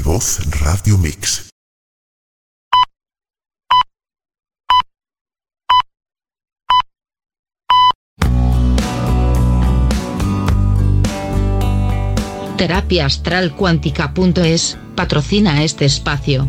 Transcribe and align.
Voz 0.00 0.40
Radio 0.60 0.96
Mix. 0.96 1.48
Terapia 12.56 13.06
Astral 13.06 13.56
Cuántica.es 13.56 14.78
patrocina 14.94 15.62
este 15.64 15.84
espacio. 15.84 16.48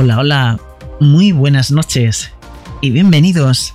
Hola, 0.00 0.20
hola, 0.20 0.60
muy 1.00 1.32
buenas 1.32 1.72
noches 1.72 2.30
y 2.80 2.90
bienvenidos 2.90 3.74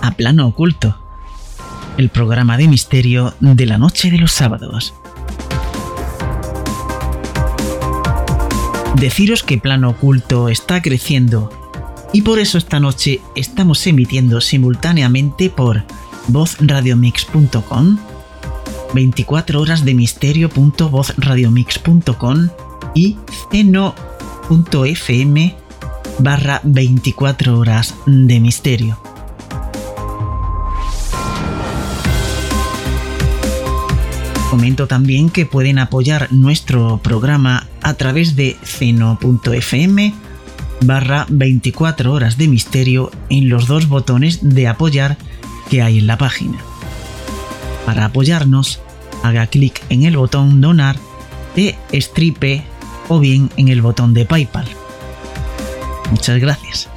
a 0.00 0.12
Plano 0.12 0.46
Oculto, 0.46 0.98
el 1.98 2.08
programa 2.08 2.56
de 2.56 2.68
misterio 2.68 3.34
de 3.40 3.66
la 3.66 3.76
noche 3.76 4.10
de 4.10 4.16
los 4.16 4.32
sábados. 4.32 4.94
Deciros 8.94 9.42
que 9.42 9.58
Plano 9.58 9.90
Oculto 9.90 10.48
está 10.48 10.80
creciendo 10.80 11.50
y 12.14 12.22
por 12.22 12.38
eso 12.38 12.56
esta 12.56 12.80
noche 12.80 13.20
estamos 13.34 13.86
emitiendo 13.86 14.40
simultáneamente 14.40 15.50
por 15.50 15.84
vozradiomix.com, 16.28 17.98
24 18.94 19.60
horas 19.60 19.84
de 19.84 19.92
misterio.vozradiomix.com 19.92 22.48
y 22.94 23.18
ceno.fm 24.48 25.54
barra 26.20 26.60
24 26.64 27.58
horas 27.58 27.94
de 28.06 28.40
misterio. 28.40 28.98
Comento 34.50 34.86
también 34.86 35.28
que 35.28 35.44
pueden 35.44 35.78
apoyar 35.78 36.32
nuestro 36.32 36.98
programa 36.98 37.66
a 37.82 37.94
través 37.94 38.36
de 38.36 38.56
ceno.fm 38.62 40.14
barra 40.80 41.26
24 41.28 42.12
horas 42.12 42.38
de 42.38 42.48
misterio 42.48 43.10
en 43.28 43.50
los 43.50 43.66
dos 43.66 43.88
botones 43.88 44.38
de 44.42 44.66
apoyar 44.66 45.18
que 45.68 45.82
hay 45.82 45.98
en 45.98 46.06
la 46.06 46.16
página. 46.16 46.58
Para 47.84 48.06
apoyarnos, 48.06 48.80
haga 49.22 49.46
clic 49.48 49.82
en 49.90 50.04
el 50.04 50.16
botón 50.16 50.62
donar 50.62 50.96
de 51.54 51.76
Stripe 51.92 52.64
o 53.08 53.18
bien 53.18 53.50
en 53.56 53.68
el 53.68 53.82
botón 53.82 54.14
de 54.14 54.24
PayPal. 54.24 54.66
Muchas 56.10 56.38
gracias. 56.40 56.88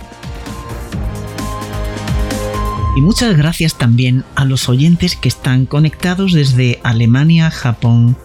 Y 2.96 3.02
muchas 3.02 3.38
gracias 3.38 3.76
también 3.76 4.26
a 4.36 4.44
los 4.44 4.68
oyentes 4.68 5.16
que 5.16 5.30
están 5.30 5.66
conectados 5.66 6.34
desde 6.34 6.80
Alemania, 6.84 7.50
Japón, 7.50 8.18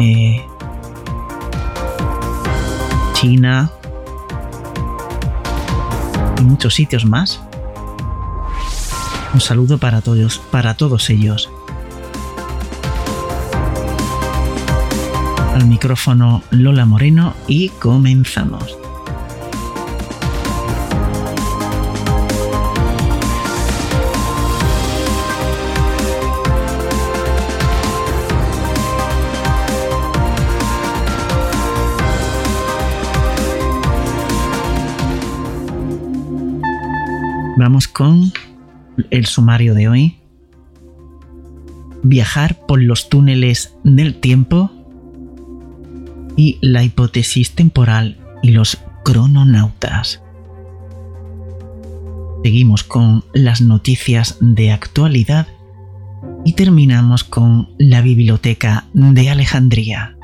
eh, 0.00 0.42
China 3.12 3.70
y 6.38 6.42
muchos 6.42 6.74
sitios 6.74 7.04
más. 7.04 7.40
Un 9.34 9.40
saludo 9.40 9.76
para 9.76 10.00
todos, 10.00 10.38
para 10.50 10.74
todos 10.74 11.10
ellos. 11.10 11.50
Al 15.56 15.66
micrófono 15.68 16.42
Lola 16.50 16.84
Moreno 16.84 17.34
y 17.48 17.70
comenzamos. 17.70 18.76
Vamos 37.56 37.88
con 37.88 38.30
el 39.08 39.24
sumario 39.24 39.72
de 39.72 39.88
hoy. 39.88 40.18
Viajar 42.02 42.58
por 42.66 42.82
los 42.82 43.08
túneles 43.08 43.74
del 43.84 44.20
tiempo 44.20 44.75
y 46.36 46.58
la 46.60 46.82
hipótesis 46.84 47.52
temporal 47.52 48.18
y 48.42 48.50
los 48.50 48.78
crononautas. 49.04 50.22
Seguimos 52.44 52.84
con 52.84 53.24
las 53.32 53.60
noticias 53.60 54.36
de 54.40 54.70
actualidad 54.70 55.48
y 56.44 56.52
terminamos 56.52 57.24
con 57.24 57.70
la 57.78 58.02
biblioteca 58.02 58.84
de 58.92 59.30
Alejandría. 59.30 60.15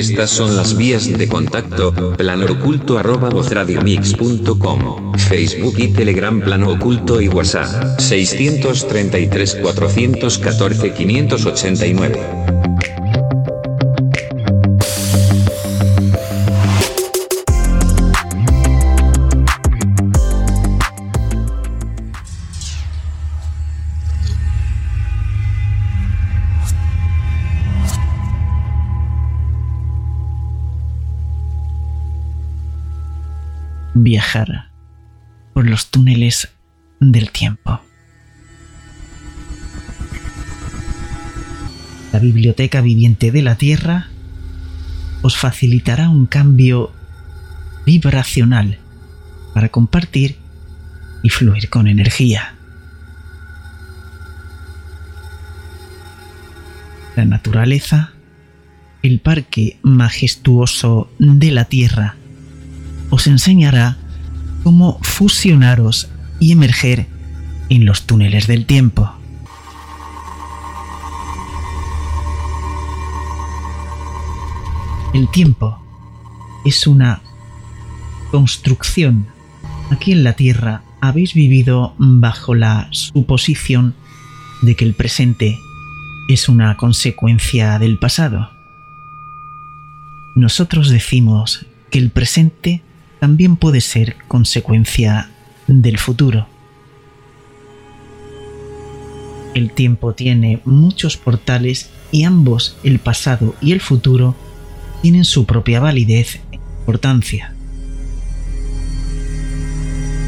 Estas 0.00 0.30
son 0.30 0.56
las 0.56 0.78
vías 0.78 1.12
de 1.12 1.28
contacto, 1.28 1.92
plano 2.16 2.46
oculto 2.46 2.96
arroba 2.98 3.28
vozradiomix.com, 3.28 5.12
Facebook 5.28 5.74
y 5.76 5.88
Telegram 5.88 6.40
plano 6.40 6.70
oculto 6.70 7.20
y 7.20 7.28
WhatsApp, 7.28 8.00
633 8.00 9.56
414 9.56 10.94
589. 10.94 12.39
Viajar 34.10 34.72
por 35.54 35.68
los 35.68 35.92
túneles 35.92 36.48
del 36.98 37.30
tiempo. 37.30 37.80
La 42.12 42.18
biblioteca 42.18 42.80
viviente 42.80 43.30
de 43.30 43.42
la 43.42 43.54
Tierra 43.54 44.08
os 45.22 45.36
facilitará 45.36 46.08
un 46.08 46.26
cambio 46.26 46.92
vibracional 47.86 48.78
para 49.54 49.68
compartir 49.68 50.38
y 51.22 51.28
fluir 51.28 51.68
con 51.68 51.86
energía. 51.86 52.56
La 57.14 57.24
naturaleza, 57.26 58.10
el 59.04 59.20
parque 59.20 59.78
majestuoso 59.82 61.12
de 61.20 61.52
la 61.52 61.66
Tierra, 61.66 62.16
os 63.10 63.26
enseñará 63.26 63.99
cómo 64.62 64.98
fusionaros 65.02 66.08
y 66.38 66.52
emerger 66.52 67.06
en 67.68 67.84
los 67.84 68.06
túneles 68.06 68.46
del 68.46 68.66
tiempo. 68.66 69.12
El 75.12 75.28
tiempo 75.30 75.78
es 76.64 76.86
una 76.86 77.20
construcción 78.30 79.26
aquí 79.90 80.12
en 80.12 80.24
la 80.24 80.34
Tierra 80.34 80.82
habéis 81.00 81.34
vivido 81.34 81.94
bajo 81.98 82.54
la 82.54 82.88
suposición 82.90 83.94
de 84.62 84.76
que 84.76 84.84
el 84.84 84.94
presente 84.94 85.58
es 86.28 86.48
una 86.48 86.76
consecuencia 86.76 87.78
del 87.78 87.98
pasado. 87.98 88.50
Nosotros 90.34 90.90
decimos 90.90 91.66
que 91.90 91.98
el 91.98 92.10
presente 92.10 92.82
también 93.20 93.56
puede 93.56 93.82
ser 93.82 94.16
consecuencia 94.26 95.28
del 95.66 95.98
futuro. 95.98 96.48
El 99.54 99.72
tiempo 99.72 100.14
tiene 100.14 100.60
muchos 100.64 101.16
portales 101.16 101.90
y 102.10 102.24
ambos, 102.24 102.78
el 102.82 102.98
pasado 102.98 103.54
y 103.60 103.72
el 103.72 103.80
futuro, 103.80 104.34
tienen 105.02 105.24
su 105.24 105.44
propia 105.44 105.80
validez 105.80 106.40
e 106.50 106.56
importancia. 106.56 107.52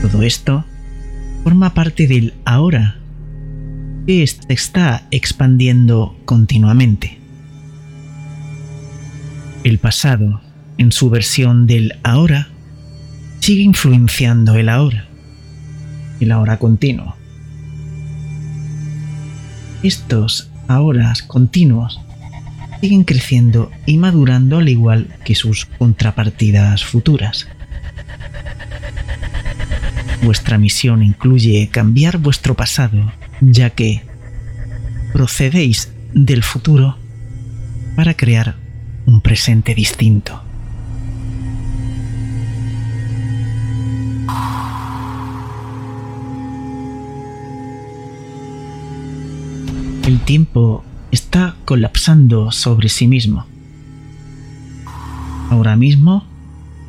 Todo 0.03 0.23
esto 0.23 0.65
forma 1.44 1.73
parte 1.75 2.06
del 2.06 2.35
ahora, 2.44 2.99
que 4.06 4.27
se 4.27 4.53
está 4.53 5.06
expandiendo 5.11 6.17
continuamente. 6.25 7.19
El 9.65 9.79
pasado, 9.79 10.41
en 10.77 10.93
su 10.93 11.09
versión 11.09 11.67
del 11.67 11.94
ahora, 12.03 12.52
sigue 13.43 13.62
influenciando 13.62 14.55
el 14.55 14.69
ahora, 14.69 15.09
el 16.21 16.31
ahora 16.31 16.61
continuo. 16.61 17.17
Estos 19.83 20.49
ahora 20.69 21.12
continuos 21.27 22.00
siguen 22.81 23.03
creciendo 23.03 23.73
y 23.85 23.99
madurando 23.99 24.59
al 24.59 24.69
igual 24.69 25.17
que 25.25 25.35
sus 25.35 25.67
contrapartidas 25.67 26.85
futuras. 26.85 27.49
Vuestra 30.23 30.56
misión 30.56 31.03
incluye 31.03 31.69
cambiar 31.69 32.19
vuestro 32.19 32.55
pasado, 32.55 33.12
ya 33.41 33.71
que 33.71 34.03
procedéis 35.12 35.93
del 36.15 36.44
futuro 36.44 36.97
para 37.97 38.15
crear 38.15 38.55
un 39.05 39.21
presente 39.21 39.75
distinto. 39.75 40.52
El 50.12 50.20
tiempo 50.20 50.85
está 51.11 51.56
colapsando 51.64 52.53
sobre 52.53 52.91
sí 52.91 53.06
mismo. 53.06 53.47
Ahora 55.49 55.75
mismo 55.75 56.26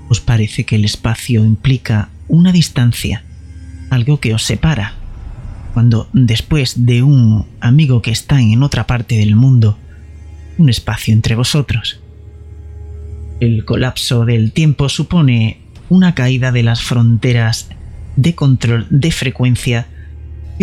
os 0.10 0.20
parece 0.20 0.66
que 0.66 0.76
el 0.76 0.84
espacio 0.84 1.46
implica 1.46 2.10
una 2.28 2.52
distancia, 2.52 3.24
algo 3.90 4.20
que 4.20 4.34
os 4.34 4.44
separa, 4.44 4.96
cuando 5.74 6.10
después 6.12 6.86
de 6.86 7.02
un 7.02 7.46
amigo 7.62 8.02
que 8.02 8.12
está 8.12 8.42
en 8.42 8.62
otra 8.62 8.88
parte 8.88 9.16
del 9.16 9.38
mundo, 9.38 9.78
un 10.58 10.68
espacio 10.68 11.14
entre 11.14 11.36
vosotros. 11.36 12.02
El 13.40 13.64
colapso 13.64 14.26
del 14.26 14.52
tiempo 14.52 14.90
supone 14.90 15.62
una 15.88 16.14
caída 16.14 16.52
de 16.52 16.64
las 16.64 16.82
fronteras 16.82 17.70
de 18.18 18.36
control 18.36 18.86
de 18.90 19.12
frecuencia 19.12 19.88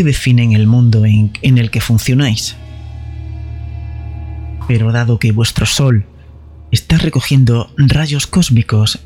definen 0.02 0.52
el 0.52 0.66
mundo 0.66 1.04
en, 1.04 1.32
el 1.42 1.70
que 1.70 1.80
funcionáis. 1.80 2.56
Pero 4.68 4.92
dado 4.92 5.18
que 5.18 5.32
vuestro 5.32 5.66
Sol 5.66 6.06
está 6.70 6.98
recogiendo 6.98 7.72
rayos 7.76 8.26
cósmicos 8.26 9.00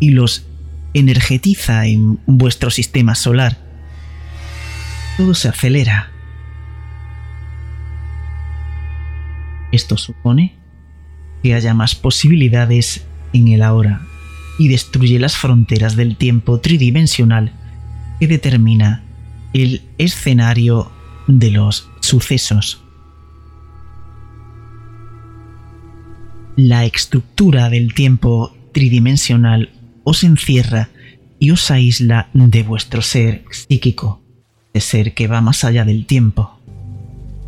y 0.00 0.10
los 0.10 0.46
energetiza 0.94 1.86
en 1.86 2.18
vuestro 2.26 2.70
sistema 2.70 3.14
solar, 3.14 3.58
todo 5.16 5.34
se 5.34 5.48
acelera. 5.48 6.10
Esto 9.72 9.96
supone 9.96 10.54
que 11.42 11.54
haya 11.54 11.74
más 11.74 11.94
posibilidades 11.94 13.04
en 13.32 13.48
el 13.48 13.62
ahora 13.62 14.00
y 14.58 14.68
destruye 14.68 15.18
las 15.18 15.36
fronteras 15.36 15.96
del 15.96 16.16
tiempo 16.16 16.60
tridimensional 16.60 17.52
que 18.18 18.26
determina 18.26 19.05
el 19.62 19.82
escenario 19.98 20.90
de 21.26 21.50
los 21.50 21.88
sucesos. 22.00 22.82
La 26.56 26.84
estructura 26.84 27.68
del 27.68 27.94
tiempo 27.94 28.54
tridimensional 28.72 29.70
os 30.04 30.24
encierra 30.24 30.88
y 31.38 31.50
os 31.50 31.70
aísla 31.70 32.28
de 32.32 32.62
vuestro 32.62 33.02
ser 33.02 33.44
psíquico, 33.50 34.22
de 34.72 34.80
ser 34.80 35.14
que 35.14 35.26
va 35.26 35.40
más 35.40 35.64
allá 35.64 35.84
del 35.84 36.06
tiempo. 36.06 36.58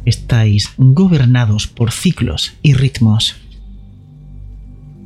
Estáis 0.04 0.72
gobernados 0.76 1.66
por 1.66 1.92
ciclos 1.92 2.54
y 2.62 2.74
ritmos. 2.74 3.36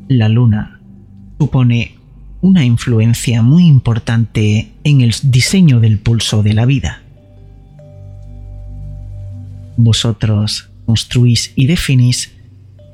La 0.09 0.29
luna 0.29 0.81
supone 1.39 2.02
una 2.43 2.65
influencia 2.65 3.41
muy 3.41 3.67
importante 3.67 4.73
en 4.83 5.01
el 5.01 5.15
diseño 5.23 5.81
del 5.81 6.01
pulso 6.01 6.43
de 6.43 6.53
la 6.53 6.67
vida. 6.67 7.03
Vosotros 9.77 10.69
construís 10.85 11.53
y 11.55 11.67
definís 11.67 12.33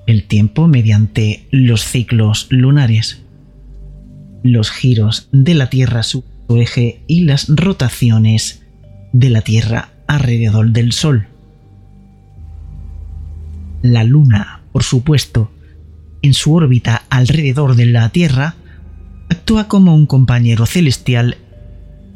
el 0.06 0.24
tiempo 0.24 0.68
mediante 0.68 1.48
los 1.50 1.82
ciclos 1.82 2.46
lunares, 2.50 3.22
los 4.42 4.70
giros 4.70 5.28
de 5.32 5.54
la 5.54 5.70
Tierra 5.70 6.02
su 6.02 6.24
eje 6.50 7.02
y 7.06 7.22
las 7.22 7.48
rotaciones 7.48 8.62
de 9.12 9.30
la 9.30 9.40
Tierra 9.40 9.92
alrededor 10.06 10.70
del 10.72 10.92
Sol. 10.92 11.26
La 13.80 14.04
Luna, 14.04 14.60
por 14.72 14.82
supuesto, 14.82 15.50
en 16.20 16.34
su 16.34 16.54
órbita 16.54 17.04
alrededor 17.08 17.76
de 17.76 17.86
la 17.86 18.10
Tierra, 18.10 18.56
actúa 19.30 19.68
como 19.68 19.94
un 19.94 20.06
compañero 20.06 20.66
celestial 20.66 21.36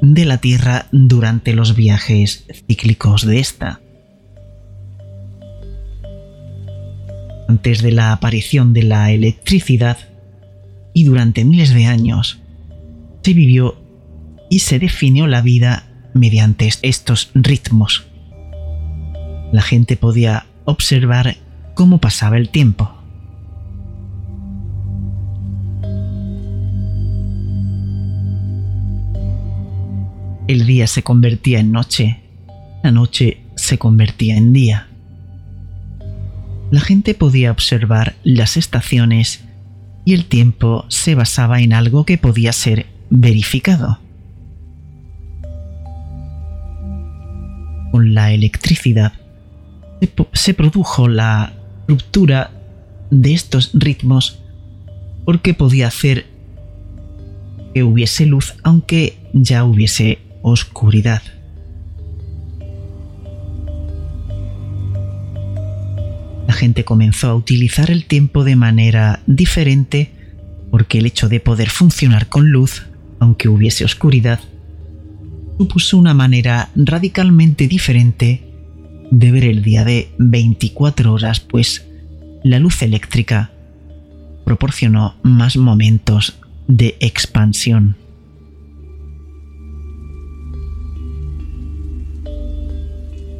de 0.00 0.24
la 0.24 0.38
Tierra 0.38 0.86
durante 0.92 1.54
los 1.54 1.76
viajes 1.76 2.44
cíclicos 2.66 3.26
de 3.26 3.38
esta. 3.38 3.80
Antes 7.48 7.82
de 7.82 7.92
la 7.92 8.12
aparición 8.12 8.72
de 8.72 8.82
la 8.82 9.12
electricidad 9.12 9.98
y 10.94 11.04
durante 11.04 11.44
miles 11.44 11.72
de 11.74 11.86
años, 11.86 12.40
se 13.22 13.34
vivió 13.34 13.76
y 14.50 14.60
se 14.60 14.78
definió 14.78 15.26
la 15.26 15.40
vida 15.40 15.84
mediante 16.14 16.70
estos 16.82 17.30
ritmos. 17.34 18.04
La 19.52 19.62
gente 19.62 19.96
podía 19.96 20.46
observar 20.64 21.36
cómo 21.74 21.98
pasaba 21.98 22.36
el 22.36 22.48
tiempo. 22.48 23.01
El 30.48 30.66
día 30.66 30.86
se 30.88 31.02
convertía 31.02 31.60
en 31.60 31.70
noche, 31.70 32.20
la 32.82 32.90
noche 32.90 33.42
se 33.54 33.78
convertía 33.78 34.36
en 34.36 34.52
día. 34.52 34.88
La 36.70 36.80
gente 36.80 37.14
podía 37.14 37.52
observar 37.52 38.16
las 38.24 38.56
estaciones 38.56 39.44
y 40.04 40.14
el 40.14 40.24
tiempo 40.24 40.84
se 40.88 41.14
basaba 41.14 41.60
en 41.60 41.72
algo 41.72 42.04
que 42.04 42.18
podía 42.18 42.52
ser 42.52 42.86
verificado. 43.08 43.98
Con 47.92 48.14
la 48.14 48.32
electricidad 48.32 49.12
se, 50.32 50.54
produjo 50.54 51.08
la 51.08 51.52
ruptura 51.86 52.50
de 53.10 53.34
estos 53.34 53.70
ritmos 53.74 54.40
porque 55.24 55.54
podía 55.54 55.86
hacer 55.86 56.26
que 57.74 57.84
hubiese 57.84 58.26
luz 58.26 58.54
aunque 58.64 59.18
ya 59.32 59.64
hubiese 59.64 60.18
oscuridad. 60.42 61.22
La 66.46 66.54
gente 66.54 66.84
comenzó 66.84 67.30
a 67.30 67.34
utilizar 67.34 67.90
el 67.90 68.04
tiempo 68.04 68.44
de 68.44 68.56
manera 68.56 69.20
diferente 69.26 70.10
porque 70.70 70.98
el 70.98 71.06
hecho 71.06 71.28
de 71.28 71.40
poder 71.40 71.70
funcionar 71.70 72.28
con 72.28 72.50
luz, 72.50 72.86
aunque 73.20 73.48
hubiese 73.48 73.84
oscuridad, 73.84 74.40
supuso 75.58 75.98
una 75.98 76.14
manera 76.14 76.70
radicalmente 76.74 77.68
diferente 77.68 78.42
de 79.10 79.30
ver 79.30 79.44
el 79.44 79.62
día 79.62 79.84
de 79.84 80.10
24 80.18 81.12
horas, 81.12 81.40
pues 81.40 81.86
la 82.42 82.58
luz 82.58 82.82
eléctrica 82.82 83.52
proporcionó 84.44 85.14
más 85.22 85.56
momentos 85.56 86.38
de 86.66 86.96
expansión. 87.00 87.96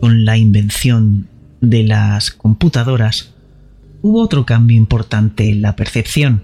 Con 0.02 0.24
la 0.24 0.36
invención 0.36 1.28
de 1.60 1.84
las 1.84 2.32
computadoras, 2.32 3.34
hubo 4.02 4.20
otro 4.20 4.44
cambio 4.44 4.76
importante 4.76 5.48
en 5.48 5.62
la 5.62 5.76
percepción. 5.76 6.42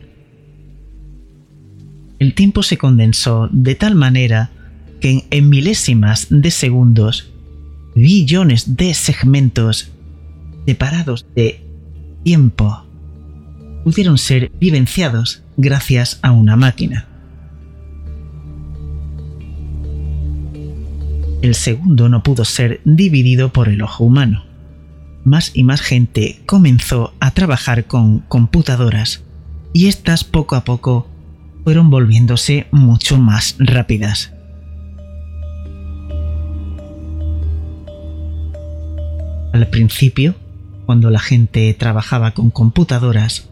El 2.21 2.35
tiempo 2.35 2.63
se 2.63 2.79
condensó 2.79 3.49
de 3.51 3.75
tal 3.75 3.97
manera 3.97 4.53
que 5.01 5.25
en 5.33 5.49
milésimas 5.49 6.29
de 6.31 6.53
segundos, 6.53 7.33
billones 7.97 8.77
de 8.77 8.95
segmentos 8.95 9.91
separados 10.65 11.27
de 11.35 11.61
tiempo 12.23 12.85
pudieron 13.83 14.19
ser 14.19 14.53
vivenciados 14.61 15.43
gracias 15.57 16.21
a 16.23 16.31
una 16.31 16.55
máquina. 16.55 17.08
El 21.41 21.55
segundo 21.55 22.09
no 22.09 22.25
pudo 22.25 22.45
ser 22.45 22.81
dividido 22.85 23.53
por 23.53 23.69
el 23.69 23.83
ojo 23.83 24.05
humano. 24.05 24.45
Más 25.25 25.53
y 25.55 25.63
más 25.63 25.81
gente 25.81 26.41
comenzó 26.47 27.15
a 27.21 27.31
trabajar 27.31 27.87
con 27.87 28.21
computadoras 28.21 29.23
y 29.73 29.87
estas 29.87 30.25
poco 30.25 30.57
a 30.57 30.65
poco 30.65 31.09
fueron 31.63 31.91
volviéndose 31.91 32.67
mucho 32.73 33.19
más 33.19 33.55
rápidas. 33.59 34.33
Al 39.53 39.69
principio, 39.71 40.35
cuando 40.87 41.11
la 41.11 41.21
gente 41.21 41.73
trabajaba 41.75 42.33
con 42.33 42.51
computadoras, 42.51 43.49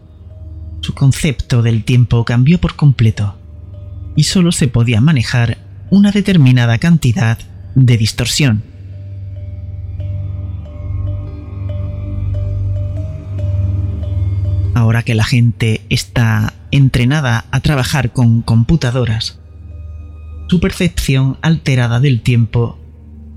su 0.81 0.95
concepto 0.95 1.63
del 1.63 1.85
tiempo 1.85 2.25
cambió 2.25 2.59
por 2.59 2.75
completo 2.75 3.37
y 4.17 4.25
solo 4.25 4.51
se 4.51 4.67
podía 4.67 5.01
manejar 5.01 5.59
una 5.91 6.11
determinada 6.11 6.79
cantidad 6.79 7.39
de 7.77 7.97
distorsión. 7.97 8.65
Ahora 14.75 15.03
que 15.03 15.15
la 15.15 15.25
gente 15.25 15.83
está 15.89 16.55
entrenada 16.71 17.45
a 17.51 17.61
trabajar 17.61 18.13
con 18.13 18.43
computadoras, 18.43 19.39
su 20.49 20.59
percepción 20.59 21.39
alterada 21.43 22.01
del 22.01 22.23
tiempo 22.23 22.79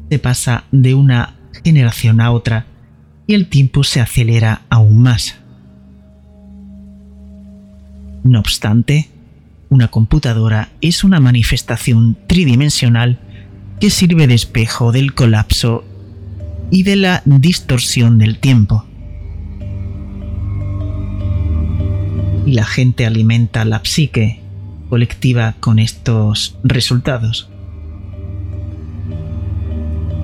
se 0.09 0.19
pasa 0.19 0.63
de 0.71 0.93
una 0.93 1.35
generación 1.63 2.21
a 2.21 2.31
otra 2.31 2.65
y 3.27 3.35
el 3.35 3.47
tiempo 3.47 3.83
se 3.83 3.99
acelera 3.99 4.61
aún 4.69 5.03
más. 5.03 5.35
No 8.23 8.39
obstante, 8.39 9.09
una 9.69 9.89
computadora 9.89 10.69
es 10.81 11.03
una 11.03 11.19
manifestación 11.19 12.17
tridimensional 12.27 13.19
que 13.79 13.89
sirve 13.89 14.27
de 14.27 14.35
espejo 14.35 14.91
del 14.91 15.13
colapso 15.13 15.85
y 16.69 16.83
de 16.83 16.95
la 16.97 17.21
distorsión 17.25 18.17
del 18.17 18.39
tiempo. 18.39 18.85
Y 22.45 22.53
la 22.53 22.65
gente 22.65 23.05
alimenta 23.05 23.63
la 23.65 23.81
psique 23.83 24.41
colectiva 24.89 25.55
con 25.59 25.79
estos 25.79 26.57
resultados. 26.63 27.49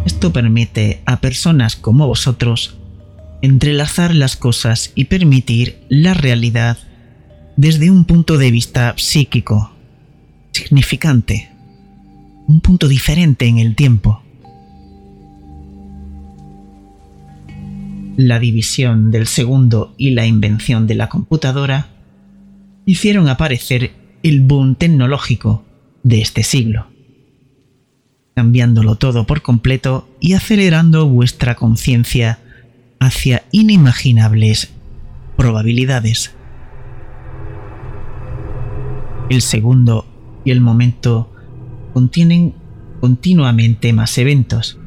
Esto 0.05 0.33
permite 0.33 1.01
a 1.05 1.21
personas 1.21 1.75
como 1.75 2.07
vosotros 2.07 2.77
entrelazar 3.41 4.13
las 4.13 4.35
cosas 4.35 4.91
y 4.95 5.05
permitir 5.05 5.79
la 5.89 6.13
realidad 6.13 6.77
desde 7.57 7.89
un 7.89 8.05
punto 8.05 8.37
de 8.37 8.51
vista 8.51 8.93
psíquico, 8.97 9.71
significante, 10.51 11.54
un 12.47 12.61
punto 12.61 12.87
diferente 12.87 13.45
en 13.47 13.57
el 13.57 13.75
tiempo. 13.75 14.21
La 18.17 18.39
división 18.39 19.11
del 19.11 19.27
segundo 19.27 19.93
y 19.97 20.11
la 20.11 20.25
invención 20.25 20.87
de 20.87 20.95
la 20.95 21.09
computadora 21.09 21.87
hicieron 22.85 23.27
aparecer 23.27 23.91
el 24.23 24.41
boom 24.41 24.75
tecnológico 24.75 25.65
de 26.03 26.21
este 26.21 26.43
siglo 26.43 26.87
cambiándolo 28.35 28.95
todo 28.95 29.25
por 29.25 29.41
completo 29.41 30.09
y 30.19 30.33
acelerando 30.33 31.07
vuestra 31.07 31.55
conciencia 31.55 32.39
hacia 32.99 33.43
inimaginables 33.51 34.73
probabilidades. 35.37 36.35
El 39.29 39.41
segundo 39.41 40.05
y 40.43 40.51
el 40.51 40.59
momento 40.59 41.31
contienen 41.95 42.53
continuamente 43.01 43.91
más 43.91 44.15
eventos. 44.19 44.77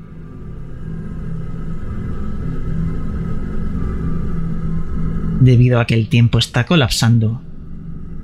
Debido 5.41 5.81
a 5.81 5.87
que 5.87 5.95
el 5.95 6.09
tiempo 6.09 6.39
está 6.39 6.67
colapsando, 6.67 7.43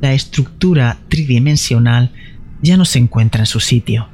la 0.01 0.13
estructura 0.13 0.99
tridimensional 1.09 2.13
ya 2.63 2.77
no 2.77 2.85
se 2.85 3.01
encuentra 3.01 3.41
en 3.41 3.47
su 3.47 3.59
sitio 3.59 4.07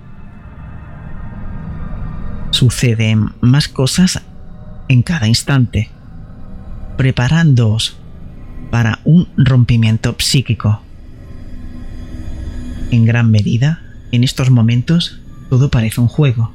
suceden 2.60 3.32
más 3.40 3.68
cosas 3.68 4.20
en 4.88 5.02
cada 5.02 5.26
instante, 5.28 5.88
preparándoos 6.96 7.96
para 8.70 9.00
un 9.04 9.28
rompimiento 9.36 10.14
psíquico. 10.18 10.82
En 12.90 13.04
gran 13.04 13.30
medida, 13.30 13.82
en 14.12 14.24
estos 14.24 14.50
momentos, 14.50 15.20
todo 15.48 15.70
parece 15.70 16.00
un 16.00 16.08
juego. 16.08 16.52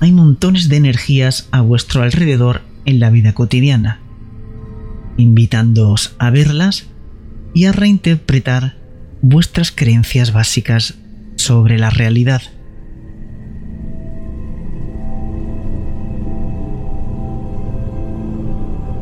Hay 0.00 0.12
montones 0.12 0.68
de 0.68 0.76
energías 0.76 1.48
a 1.50 1.60
vuestro 1.60 2.02
alrededor 2.02 2.62
en 2.84 3.00
la 3.00 3.10
vida 3.10 3.32
cotidiana, 3.32 4.00
invitándoos 5.16 6.14
a 6.18 6.30
verlas 6.30 6.86
y 7.54 7.66
a 7.66 7.72
reinterpretar 7.72 8.76
vuestras 9.22 9.72
creencias 9.72 10.32
básicas 10.32 10.94
sobre 11.36 11.78
la 11.78 11.90
realidad. 11.90 12.42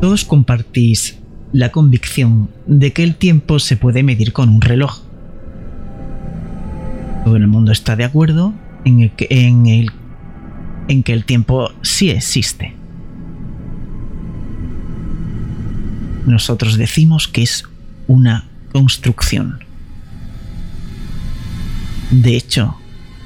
Todos 0.01 0.25
compartís 0.25 1.17
la 1.53 1.71
convicción 1.71 2.49
de 2.67 2.91
que 2.91 3.03
el 3.03 3.15
tiempo 3.15 3.59
se 3.59 3.77
puede 3.77 4.03
medir 4.03 4.33
con 4.33 4.49
un 4.49 4.59
reloj. 4.59 5.02
Todo 7.23 7.37
el 7.37 7.47
mundo 7.47 7.71
está 7.71 7.95
de 7.95 8.03
acuerdo 8.03 8.53
en, 8.85 9.09
que, 9.09 9.27
en 9.29 11.03
que 11.03 11.13
el 11.13 11.25
tiempo 11.25 11.71
sí 11.81 12.09
existe. 12.09 12.75
Nosotros 16.25 16.77
decimos 16.77 17.27
que 17.27 17.43
es 17.43 17.65
una 18.07 18.45
construcción. 18.71 19.59
De 22.11 22.35
hecho, 22.35 22.75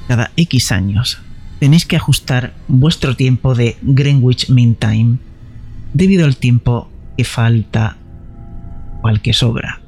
cada 0.07 0.31
X 0.35 0.71
años 0.71 1.19
tenéis 1.59 1.85
que 1.85 1.95
ajustar 1.95 2.53
vuestro 2.67 3.15
tiempo 3.15 3.55
de 3.55 3.77
Greenwich 3.81 4.49
Mean 4.49 4.75
Time 4.75 5.17
debido 5.93 6.25
al 6.25 6.37
tiempo 6.37 6.89
que 7.17 7.23
falta 7.23 7.97
o 9.01 9.07
al 9.07 9.21
que 9.21 9.33
sobra. 9.33 9.81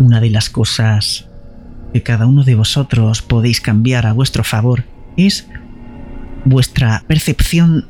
Una 0.00 0.20
de 0.20 0.30
las 0.30 0.50
cosas 0.50 1.28
que 1.92 2.02
cada 2.02 2.26
uno 2.26 2.42
de 2.42 2.56
vosotros 2.56 3.22
podéis 3.22 3.60
cambiar 3.60 4.06
a 4.06 4.12
vuestro 4.12 4.42
favor 4.42 4.82
es 5.16 5.46
vuestra 6.44 7.04
percepción 7.06 7.86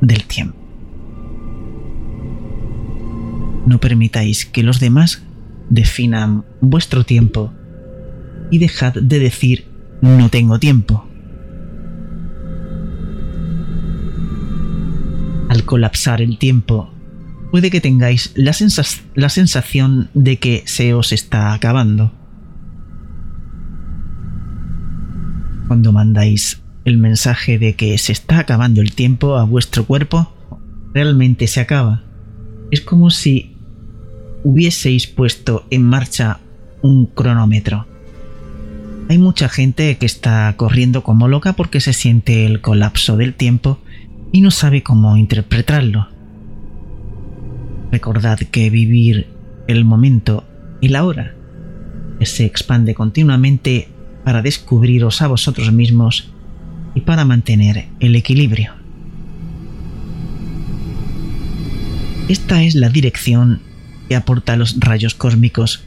del 0.00 0.24
tiempo. 0.24 0.56
No 3.66 3.78
permitáis 3.78 4.46
que 4.46 4.62
los 4.62 4.80
demás 4.80 5.22
definan 5.68 6.46
vuestro 6.62 7.04
tiempo 7.04 7.52
y 8.50 8.56
dejad 8.56 8.94
de 8.94 9.18
decir 9.18 9.66
no 10.00 10.30
tengo 10.30 10.58
tiempo. 10.58 11.10
al 15.50 15.64
colapsar 15.64 16.22
el 16.22 16.38
tiempo, 16.38 16.88
puede 17.50 17.70
que 17.70 17.80
tengáis 17.80 18.32
la, 18.34 18.52
la 19.14 19.28
sensación 19.28 20.10
de 20.14 20.38
que 20.38 20.62
se 20.66 20.94
os 20.94 21.12
está 21.12 21.52
acabando. 21.52 22.12
Cuando 25.68 25.92
mandáis 25.92 26.62
el 26.84 26.98
mensaje 26.98 27.58
de 27.58 27.74
que 27.74 27.96
se 27.98 28.12
está 28.12 28.38
acabando 28.38 28.80
el 28.80 28.94
tiempo 28.94 29.36
a 29.36 29.44
vuestro 29.44 29.84
cuerpo, 29.84 30.32
realmente 30.94 31.46
se 31.46 31.60
acaba. 31.60 32.02
Es 32.70 32.80
como 32.80 33.10
si 33.10 33.56
hubieseis 34.42 35.06
puesto 35.06 35.66
en 35.70 35.82
marcha 35.82 36.40
un 36.82 37.06
cronómetro. 37.06 37.86
Hay 39.08 39.18
mucha 39.18 39.48
gente 39.48 39.96
que 39.98 40.06
está 40.06 40.54
corriendo 40.56 41.02
como 41.02 41.28
loca 41.28 41.52
porque 41.54 41.80
se 41.80 41.92
siente 41.92 42.46
el 42.46 42.60
colapso 42.60 43.16
del 43.16 43.34
tiempo 43.34 43.80
y 44.32 44.40
no 44.40 44.50
sabe 44.50 44.82
cómo 44.82 45.16
interpretarlo. 45.16 46.08
Recordad 47.90 48.38
que 48.38 48.70
vivir 48.70 49.26
el 49.66 49.84
momento 49.84 50.44
y 50.80 50.88
la 50.88 51.04
hora 51.04 51.34
se 52.20 52.44
expande 52.44 52.94
continuamente 52.94 53.88
para 54.24 54.42
descubriros 54.42 55.22
a 55.22 55.28
vosotros 55.28 55.72
mismos 55.72 56.32
y 56.94 57.00
para 57.00 57.24
mantener 57.24 57.86
el 58.00 58.14
equilibrio. 58.16 58.72
Esta 62.28 62.62
es 62.62 62.74
la 62.74 62.88
dirección 62.88 63.60
que 64.08 64.16
aporta 64.16 64.56
los 64.56 64.78
rayos 64.78 65.14
cósmicos 65.14 65.84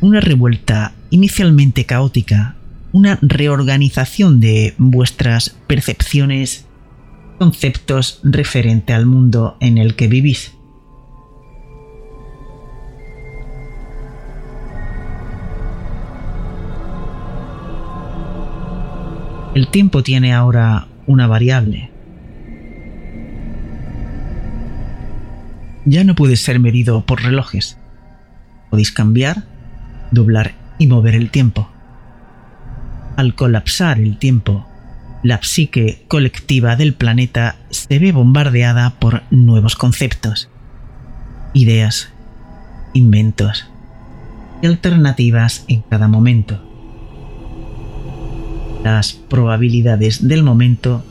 una 0.00 0.20
revuelta 0.20 0.94
inicialmente 1.10 1.84
caótica, 1.84 2.56
una 2.92 3.18
reorganización 3.22 4.40
de 4.40 4.74
vuestras 4.78 5.56
percepciones, 5.66 6.66
conceptos 7.38 8.20
referente 8.22 8.92
al 8.92 9.06
mundo 9.06 9.56
en 9.60 9.78
el 9.78 9.94
que 9.96 10.08
vivís. 10.08 10.55
El 19.56 19.68
tiempo 19.68 20.02
tiene 20.02 20.34
ahora 20.34 20.86
una 21.06 21.26
variable. 21.26 21.88
Ya 25.86 26.04
no 26.04 26.14
puede 26.14 26.36
ser 26.36 26.60
medido 26.60 27.06
por 27.06 27.22
relojes. 27.22 27.78
Podéis 28.68 28.92
cambiar, 28.92 29.44
doblar 30.10 30.52
y 30.78 30.88
mover 30.88 31.14
el 31.14 31.30
tiempo. 31.30 31.70
Al 33.16 33.34
colapsar 33.34 33.98
el 33.98 34.18
tiempo, 34.18 34.68
la 35.22 35.42
psique 35.42 36.04
colectiva 36.06 36.76
del 36.76 36.92
planeta 36.92 37.56
se 37.70 37.98
ve 37.98 38.12
bombardeada 38.12 38.90
por 38.98 39.22
nuevos 39.30 39.74
conceptos, 39.74 40.50
ideas, 41.54 42.12
inventos 42.92 43.66
y 44.60 44.66
alternativas 44.66 45.64
en 45.66 45.80
cada 45.80 46.08
momento 46.08 46.75
las 48.86 49.14
probabilidades 49.14 50.28
del 50.28 50.44
momento 50.44 51.04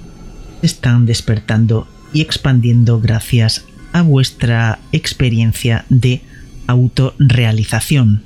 se 0.61 0.67
están 0.67 1.05
despertando 1.05 1.89
y 2.13 2.21
expandiendo 2.21 3.01
gracias 3.01 3.65
a 3.91 4.01
vuestra 4.01 4.79
experiencia 4.93 5.83
de 5.89 6.21
autorrealización. 6.67 8.23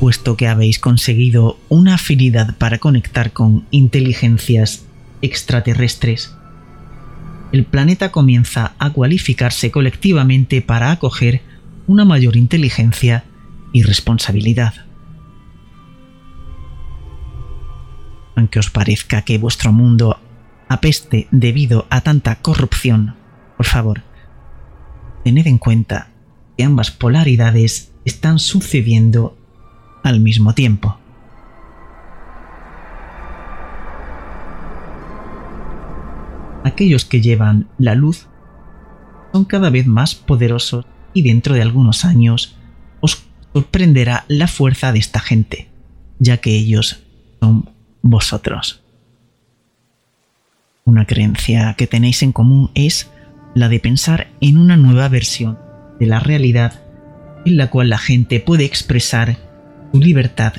Puesto 0.00 0.38
que 0.38 0.48
habéis 0.48 0.78
conseguido 0.78 1.58
una 1.68 1.96
afinidad 1.96 2.56
para 2.56 2.78
conectar 2.78 3.34
con 3.34 3.66
inteligencias 3.70 4.86
extraterrestres, 5.20 6.34
el 7.52 7.66
planeta 7.66 8.10
comienza 8.10 8.72
a 8.78 8.88
cualificarse 8.88 9.70
colectivamente 9.70 10.62
para 10.62 10.92
acoger 10.92 11.42
una 11.86 12.06
mayor 12.06 12.38
inteligencia 12.38 13.24
y 13.74 13.82
responsabilidad. 13.82 14.91
Aunque 18.36 18.58
os 18.58 18.70
parezca 18.70 19.22
que 19.22 19.38
vuestro 19.38 19.72
mundo 19.72 20.18
apeste 20.68 21.28
debido 21.30 21.86
a 21.90 22.00
tanta 22.00 22.36
corrupción, 22.36 23.14
por 23.56 23.66
favor, 23.66 24.02
tened 25.24 25.46
en 25.46 25.58
cuenta 25.58 26.08
que 26.56 26.64
ambas 26.64 26.90
polaridades 26.90 27.92
están 28.04 28.38
sucediendo 28.38 29.36
al 30.02 30.20
mismo 30.20 30.54
tiempo. 30.54 30.98
Aquellos 36.64 37.04
que 37.04 37.20
llevan 37.20 37.68
la 37.78 37.94
luz 37.94 38.28
son 39.32 39.44
cada 39.44 39.70
vez 39.70 39.86
más 39.86 40.14
poderosos 40.14 40.86
y 41.12 41.22
dentro 41.22 41.54
de 41.54 41.62
algunos 41.62 42.04
años 42.04 42.56
os 43.00 43.24
sorprenderá 43.52 44.24
la 44.28 44.48
fuerza 44.48 44.92
de 44.92 44.98
esta 44.98 45.20
gente, 45.20 45.68
ya 46.18 46.38
que 46.38 46.54
ellos 46.54 47.02
son 47.40 47.71
vosotros. 48.02 48.82
Una 50.84 51.06
creencia 51.06 51.74
que 51.78 51.86
tenéis 51.86 52.22
en 52.22 52.32
común 52.32 52.70
es 52.74 53.10
la 53.54 53.68
de 53.68 53.80
pensar 53.80 54.28
en 54.40 54.58
una 54.58 54.76
nueva 54.76 55.08
versión 55.08 55.58
de 55.98 56.06
la 56.06 56.20
realidad 56.20 56.80
en 57.44 57.56
la 57.56 57.70
cual 57.70 57.88
la 57.88 57.98
gente 57.98 58.40
puede 58.40 58.64
expresar 58.64 59.36
su 59.92 60.00
libertad 60.00 60.54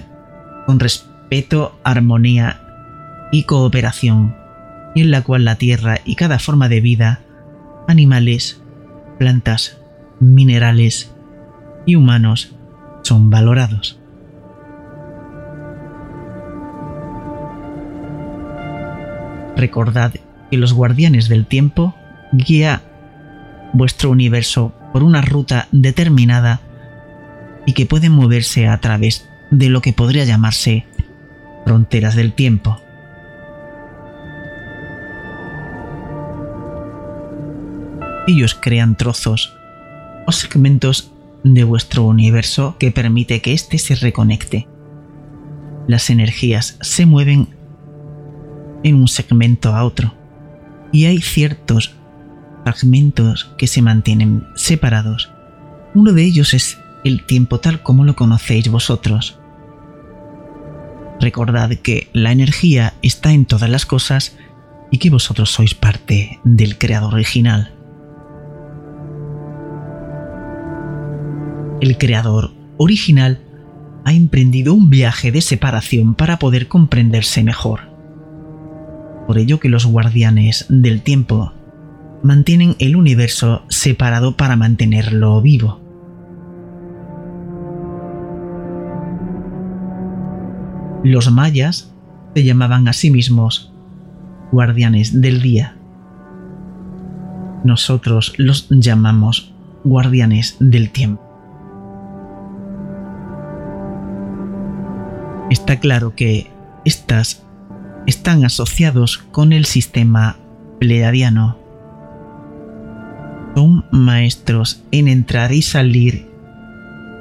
con 0.66 0.80
respeto, 0.80 1.78
armonía 1.84 2.62
y 3.32 3.44
cooperación, 3.44 4.36
y 4.96 5.02
en 5.02 5.12
la 5.12 5.24
cual 5.24 5.46
la 5.46 5.56
tierra 5.56 6.00
y 6.06 6.16
cada 6.16 6.40
forma 6.40 6.70
de 6.70 6.82
vida, 6.82 7.22
animales, 7.88 8.62
plantas, 9.18 9.78
minerales 10.20 11.14
y 11.86 11.96
humanos 11.96 12.56
son 13.02 13.30
valorados. 13.30 14.00
Recordad 19.56 20.14
que 20.50 20.58
los 20.58 20.74
guardianes 20.74 21.30
del 21.30 21.46
tiempo 21.46 21.96
guía 22.32 22.82
vuestro 23.74 24.12
universo 24.12 24.74
por 24.92 25.04
una 25.04 25.22
ruta 25.22 25.68
determinada 25.72 26.62
y 27.66 27.74
que 27.74 27.86
pueden 27.86 28.12
moverse 28.12 28.68
a 28.68 28.78
través 28.80 29.28
de 29.52 29.70
lo 29.70 29.82
que 29.82 29.94
podría 29.94 30.26
llamarse 30.26 30.86
fronteras 31.66 32.16
del 32.16 32.34
tiempo. 32.34 32.80
Ellos 38.28 38.56
crean 38.60 38.96
trozos 38.96 39.56
o 40.26 40.32
segmentos 40.32 41.12
de 41.44 41.64
vuestro 41.64 42.04
universo 42.04 42.78
que 42.80 42.92
permite 42.92 43.42
que 43.42 43.54
éste 43.54 43.78
se 43.78 43.96
reconecte. 43.96 44.68
Las 45.88 46.10
energías 46.10 46.78
se 46.82 47.06
mueven 47.06 47.50
en 48.84 48.96
un 48.96 49.08
segmento 49.08 49.74
a 49.74 49.84
otro. 49.84 50.14
Y 50.92 51.06
hay 51.06 51.22
ciertos 51.22 51.96
fragmentos 52.64 53.52
que 53.58 53.68
se 53.68 53.82
mantienen 53.82 54.46
separados. 54.56 55.32
Uno 55.96 56.14
de 56.14 56.24
ellos 56.24 56.54
es 56.54 56.80
el 57.04 57.26
tiempo 57.26 57.60
tal 57.60 57.82
como 57.82 58.06
lo 58.06 58.16
conocéis 58.16 58.70
vosotros. 58.70 59.40
Recordad 61.20 61.72
que 61.76 62.10
la 62.14 62.32
energía 62.32 62.94
está 63.02 63.32
en 63.32 63.46
todas 63.46 63.70
las 63.70 63.86
cosas 63.86 64.38
y 64.92 64.98
que 64.98 65.10
vosotros 65.10 65.50
sois 65.52 65.74
parte 65.74 66.40
del 66.44 66.78
creador 66.78 67.14
original. 67.14 67.74
El 71.82 71.98
creador 71.98 72.54
original 72.78 73.42
ha 74.06 74.14
emprendido 74.14 74.74
un 74.74 74.90
viaje 74.90 75.32
de 75.32 75.42
separación 75.42 76.16
para 76.16 76.40
poder 76.40 76.68
comprenderse 76.68 77.44
mejor 77.44 77.93
por 79.28 79.38
ello 79.38 79.60
que 79.60 79.70
los 79.70 79.86
guardianes 79.86 80.66
del 80.70 81.02
tiempo 81.02 81.54
mantienen 82.24 82.76
el 82.80 82.96
universo 82.96 83.64
separado 83.70 84.38
para 84.38 84.56
mantenerlo 84.56 85.42
vivo. 85.42 85.80
Los 91.04 91.30
mayas 91.32 91.94
se 92.34 92.44
llamaban 92.44 92.88
a 92.88 92.94
sí 92.94 93.12
mismos 93.12 93.74
guardianes 94.52 95.20
del 95.20 95.42
día. 95.42 95.76
Nosotros 97.66 98.34
los 98.38 98.68
llamamos 98.70 99.54
guardianes 99.84 100.56
del 100.60 100.92
tiempo. 100.92 101.22
Está 105.50 105.80
claro 105.80 106.16
que 106.16 106.50
estas 106.86 107.43
están 108.08 108.46
asociados 108.46 109.20
con 109.32 109.54
el 109.54 109.66
sistema 109.66 110.38
pleiadiano. 110.80 111.58
Son 113.56 113.86
maestros 113.92 114.84
en 114.92 115.08
entrar 115.08 115.52
y 115.54 115.62
salir 115.62 116.28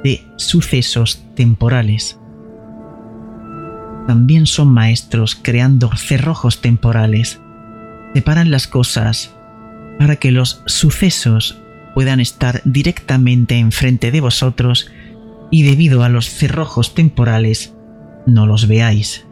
de 0.03 0.21
sucesos 0.35 1.23
temporales. 1.35 2.19
También 4.07 4.45
son 4.47 4.67
maestros 4.67 5.37
creando 5.41 5.89
cerrojos 5.95 6.61
temporales. 6.61 7.39
Separan 8.13 8.51
las 8.51 8.67
cosas 8.67 9.33
para 9.97 10.17
que 10.17 10.31
los 10.31 10.61
sucesos 10.65 11.57
puedan 11.93 12.19
estar 12.19 12.61
directamente 12.65 13.57
enfrente 13.57 14.11
de 14.11 14.19
vosotros 14.19 14.91
y 15.51 15.63
debido 15.63 16.03
a 16.03 16.09
los 16.09 16.29
cerrojos 16.29 16.95
temporales 16.95 17.73
no 18.25 18.45
los 18.45 18.67
veáis. 18.67 19.25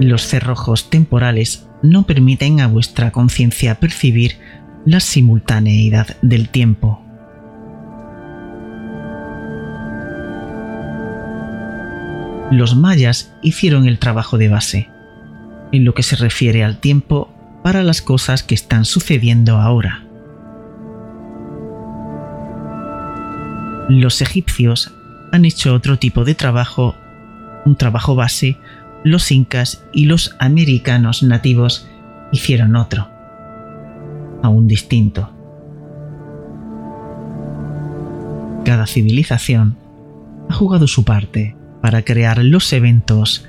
Los 0.00 0.26
cerrojos 0.26 0.90
temporales 0.90 1.68
no 1.82 2.04
permiten 2.04 2.60
a 2.60 2.66
vuestra 2.66 3.12
conciencia 3.12 3.78
percibir 3.78 4.38
la 4.84 5.00
simultaneidad 5.00 6.16
del 6.20 6.48
tiempo. 6.48 7.00
Los 12.50 12.76
mayas 12.76 13.32
hicieron 13.42 13.86
el 13.86 13.98
trabajo 13.98 14.36
de 14.36 14.48
base, 14.48 14.88
en 15.72 15.84
lo 15.84 15.94
que 15.94 16.02
se 16.02 16.16
refiere 16.16 16.64
al 16.64 16.78
tiempo 16.78 17.32
para 17.62 17.82
las 17.82 18.02
cosas 18.02 18.42
que 18.42 18.54
están 18.54 18.84
sucediendo 18.84 19.56
ahora. 19.56 20.04
Los 23.88 24.22
egipcios 24.22 24.92
han 25.32 25.44
hecho 25.44 25.74
otro 25.74 25.98
tipo 25.98 26.24
de 26.24 26.34
trabajo, 26.34 26.94
un 27.64 27.76
trabajo 27.76 28.14
base 28.14 28.56
los 29.04 29.30
incas 29.30 29.84
y 29.92 30.06
los 30.06 30.34
americanos 30.38 31.22
nativos 31.22 31.86
hicieron 32.32 32.74
otro, 32.74 33.08
aún 34.42 34.66
distinto. 34.66 35.30
Cada 38.64 38.86
civilización 38.86 39.76
ha 40.48 40.54
jugado 40.54 40.88
su 40.88 41.04
parte 41.04 41.54
para 41.82 42.02
crear 42.02 42.42
los 42.42 42.72
eventos 42.72 43.44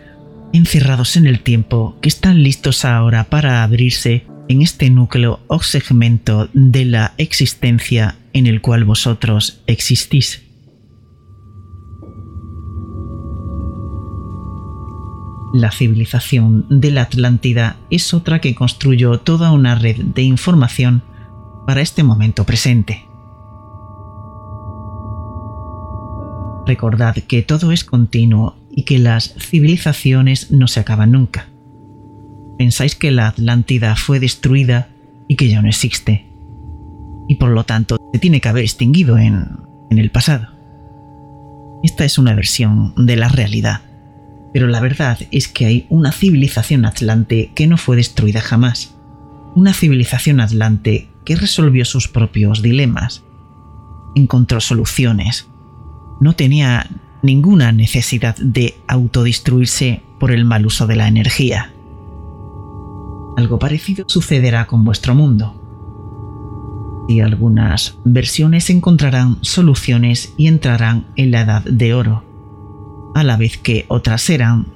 encerrados 0.51 1.15
en 1.15 1.25
el 1.25 1.39
tiempo 1.39 1.97
que 2.01 2.09
están 2.09 2.43
listos 2.43 2.85
ahora 2.85 3.23
para 3.23 3.63
abrirse 3.63 4.25
en 4.47 4.61
este 4.61 4.89
núcleo 4.89 5.39
o 5.47 5.61
segmento 5.61 6.49
de 6.53 6.85
la 6.85 7.13
existencia 7.17 8.17
en 8.33 8.47
el 8.47 8.61
cual 8.61 8.83
vosotros 8.83 9.61
existís. 9.67 10.44
La 15.55 15.71
civilización 15.71 16.65
de 16.69 16.91
la 16.91 17.03
Atlántida 17.03 17.77
es 17.89 18.13
otra 18.13 18.41
que 18.41 18.53
construyó 18.53 19.21
toda 19.21 19.53
una 19.53 19.75
red 19.75 19.95
de 19.95 20.21
información 20.21 21.01
para 21.65 21.79
este 21.79 22.03
momento 22.03 22.43
presente. 22.43 23.05
Recordad 26.67 27.15
que 27.15 27.41
todo 27.41 27.71
es 27.71 27.85
continuo 27.85 28.57
y 28.69 28.83
que 28.83 28.99
las 28.99 29.33
civilizaciones 29.35 30.51
no 30.51 30.67
se 30.67 30.81
acaban 30.81 31.13
nunca. 31.13 31.47
Pensáis 32.57 32.93
que 32.93 33.11
la 33.11 33.27
Atlántida 33.27 33.95
fue 33.95 34.19
destruida 34.19 34.89
y 35.29 35.37
que 35.37 35.47
ya 35.47 35.61
no 35.61 35.69
existe, 35.69 36.25
y 37.29 37.35
por 37.35 37.51
lo 37.51 37.63
tanto 37.63 37.95
se 38.11 38.19
tiene 38.19 38.41
que 38.41 38.49
haber 38.49 38.65
extinguido 38.65 39.17
en, 39.17 39.45
en 39.89 39.99
el 39.99 40.11
pasado. 40.11 40.49
Esta 41.81 42.03
es 42.03 42.17
una 42.17 42.35
versión 42.35 42.93
de 42.97 43.15
la 43.15 43.29
realidad, 43.29 43.83
pero 44.55 44.69
la 44.69 44.79
verdad 44.79 45.19
es 45.31 45.49
que 45.49 45.65
hay 45.65 45.85
una 45.89 46.13
civilización 46.13 46.85
atlante 46.85 47.51
que 47.55 47.67
no 47.67 47.75
fue 47.75 47.97
destruida 47.97 48.39
jamás. 48.39 48.95
Una 49.53 49.73
civilización 49.73 50.39
atlante 50.39 51.09
que 51.25 51.35
resolvió 51.35 51.83
sus 51.83 52.07
propios 52.07 52.61
dilemas, 52.61 53.25
encontró 54.15 54.61
soluciones, 54.61 55.49
no 56.21 56.37
tenía 56.37 56.89
ninguna 57.21 57.73
necesidad 57.73 58.37
de 58.37 58.79
autodestruirse 58.87 60.03
por 60.21 60.31
el 60.31 60.45
mal 60.45 60.65
uso 60.65 60.87
de 60.87 60.95
la 60.95 61.09
energía. 61.09 61.73
Algo 63.35 63.59
parecido 63.59 64.05
sucederá 64.07 64.67
con 64.67 64.85
vuestro 64.85 65.15
mundo. 65.15 65.61
Y 67.09 67.19
algunas 67.19 67.97
versiones 68.05 68.69
encontrarán 68.69 69.37
soluciones 69.41 70.33
y 70.37 70.47
entrarán 70.47 71.07
en 71.17 71.31
la 71.31 71.41
edad 71.41 71.63
de 71.65 71.93
oro, 71.93 72.23
a 73.15 73.23
la 73.23 73.37
vez 73.37 73.57
que 73.57 73.85
otras 73.87 74.21
serán 74.21 74.67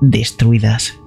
destruidas. 0.00 0.98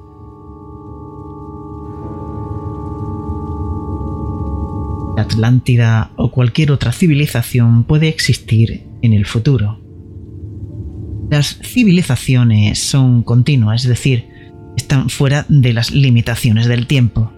La 5.18 5.24
Atlántida 5.24 6.12
o 6.16 6.30
cualquier 6.30 6.72
otra 6.72 6.92
civilización 6.92 7.84
puede 7.84 8.08
existir 8.08 8.86
en 9.02 9.14
el 9.14 9.26
futuro. 9.26 9.82
Las 11.32 11.60
civilizaciones 11.64 12.80
son 12.80 13.24
continuas, 13.24 13.82
es 13.82 13.90
decir, 13.90 14.30
están 14.78 15.10
fuera 15.10 15.48
de 15.50 15.74
las 15.74 15.90
limitaciones 15.90 16.68
del 16.68 16.86
tiempo. 16.86 17.34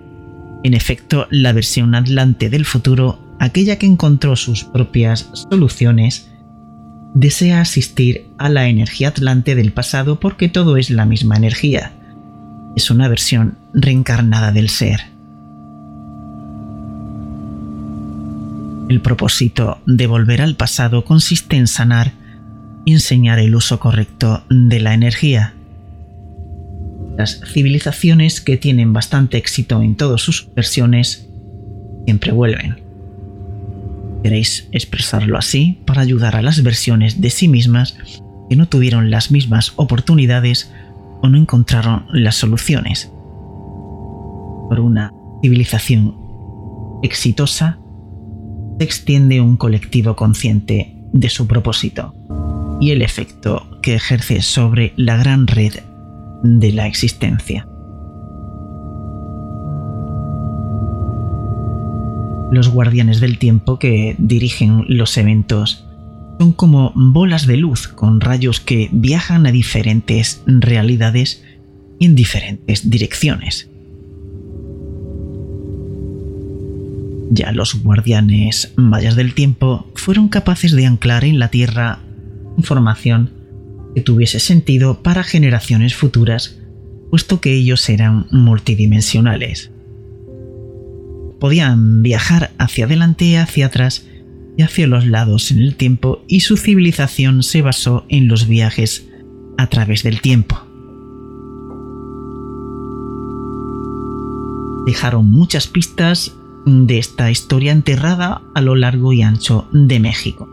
En 0.65 0.73
efecto, 0.73 1.28
la 1.32 1.54
versión 1.54 1.95
atlante 1.95 2.49
del 2.49 2.65
futuro, 2.65 3.38
aquella 3.39 3.78
que 3.80 3.86
encontró 3.86 4.36
sus 4.36 4.65
propias 4.65 5.32
soluciones, 5.49 6.30
desea 7.13 7.62
asistir 7.62 8.30
a 8.38 8.50
la 8.50 8.67
energía 8.67 9.10
atlante 9.10 9.56
del 9.56 9.72
pasado 9.72 10.19
porque 10.19 10.50
todo 10.50 10.78
es 10.78 10.89
la 10.89 11.06
misma 11.06 11.36
energía. 11.36 11.93
Es 12.76 12.91
una 12.91 13.08
versión 13.08 13.58
reencarnada 13.74 14.52
del 14.52 14.69
ser. 14.69 15.02
El 18.89 19.02
propósito 19.02 19.80
de 19.86 20.08
volver 20.08 20.41
al 20.41 20.56
pasado 20.56 21.06
consiste 21.06 21.58
en 21.58 21.67
sanar 21.67 22.13
y 22.86 22.93
enseñar 22.93 23.39
el 23.39 23.54
uso 23.54 23.80
correcto 23.80 24.43
de 24.50 24.80
la 24.80 24.93
energía. 24.93 25.54
Las 27.17 27.41
civilizaciones 27.41 28.41
que 28.41 28.58
tienen 28.58 28.93
bastante 28.93 29.38
éxito 29.38 29.82
en 29.82 29.95
todas 29.95 30.22
sus 30.22 30.48
versiones 30.56 31.28
siempre 32.06 32.32
vuelven. 32.32 32.88
Queréis 34.24 34.68
expresarlo 34.72 35.38
así 35.38 35.82
para 35.86 36.02
ayudar 36.02 36.36
a 36.36 36.42
las 36.42 36.62
versiones 36.64 37.22
de 37.22 37.30
sí 37.30 37.48
mismas 37.48 37.98
que 38.50 38.56
no 38.56 38.68
tuvieron 38.68 39.12
las 39.12 39.32
mismas 39.32 39.74
oportunidades 39.76 40.72
o 41.22 41.30
no 41.30 41.38
encontraron 41.38 42.06
las 42.12 42.36
soluciones. 42.36 43.12
Por 44.70 44.80
una 44.80 45.14
civilización 45.42 46.16
exitosa 47.04 47.80
se 48.78 48.84
extiende 48.84 49.42
un 49.42 49.58
colectivo 49.58 50.16
consciente 50.16 50.96
de 51.14 51.30
su 51.30 51.48
propósito 51.48 52.14
y 52.82 52.92
el 52.92 53.02
efecto 53.02 53.80
que 53.82 53.96
ejerce 53.96 54.42
sobre 54.42 54.94
la 54.96 55.18
gran 55.18 55.48
red 55.48 55.74
de 56.44 56.72
la 56.72 56.88
existencia. 56.88 57.69
Los 62.52 62.70
guardianes 62.70 63.20
del 63.20 63.38
tiempo 63.38 63.78
que 63.78 64.16
dirigen 64.18 64.86
los 64.88 65.18
eventos 65.18 65.86
son 66.40 66.54
como 66.54 66.92
bolas 66.96 67.46
de 67.46 67.58
luz 67.58 67.88
con 67.88 68.22
rayos 68.22 68.60
que 68.60 68.90
viajan 68.92 69.46
a 69.46 69.52
diferentes 69.52 70.42
realidades 70.48 71.44
y 72.00 72.06
en 72.06 72.16
diferentes 72.16 72.90
direcciones. 72.90 73.70
Ya 77.32 77.52
los 77.52 77.84
guardianes 77.84 78.74
mayas 78.76 79.16
del 79.16 79.36
tiempo 79.36 79.86
fueron 79.94 80.30
capaces 80.30 80.72
de 80.72 80.88
anclar 80.88 81.26
en 81.26 81.38
la 81.38 81.50
Tierra 81.50 82.00
información 82.58 83.32
que 83.94 84.02
tuviese 84.02 84.40
sentido 84.40 85.04
para 85.04 85.24
generaciones 85.24 85.96
futuras, 85.96 86.60
puesto 87.10 87.42
que 87.42 87.54
ellos 87.54 87.88
eran 87.90 88.28
multidimensionales. 88.32 89.72
Podían 91.39 92.04
viajar 92.04 92.52
hacia 92.58 92.86
adelante 92.86 93.38
hacia 93.38 93.67
atrás 93.67 94.06
y 94.58 94.63
hacia 94.63 94.88
los 94.88 95.06
lados 95.06 95.52
en 95.52 95.60
el 95.60 95.75
tiempo 95.75 96.23
y 96.28 96.41
su 96.41 96.58
civilización 96.58 97.43
se 97.43 97.62
basó 97.62 98.06
en 98.10 98.28
los 98.28 98.47
viajes 98.47 99.08
a 99.58 99.67
través 99.67 100.04
del 100.04 100.21
tiempo. 100.21 100.60
Dejaron 104.86 105.30
muchas 105.30 105.67
pistas 105.67 106.36
de 106.65 106.97
esta 106.97 107.32
historia 107.32 107.71
enterrada 107.71 108.41
a 108.54 108.62
lo 108.62 108.75
largo 108.75 109.13
y 109.13 109.21
ancho 109.21 109.67
de 109.71 109.99
México. 109.99 110.49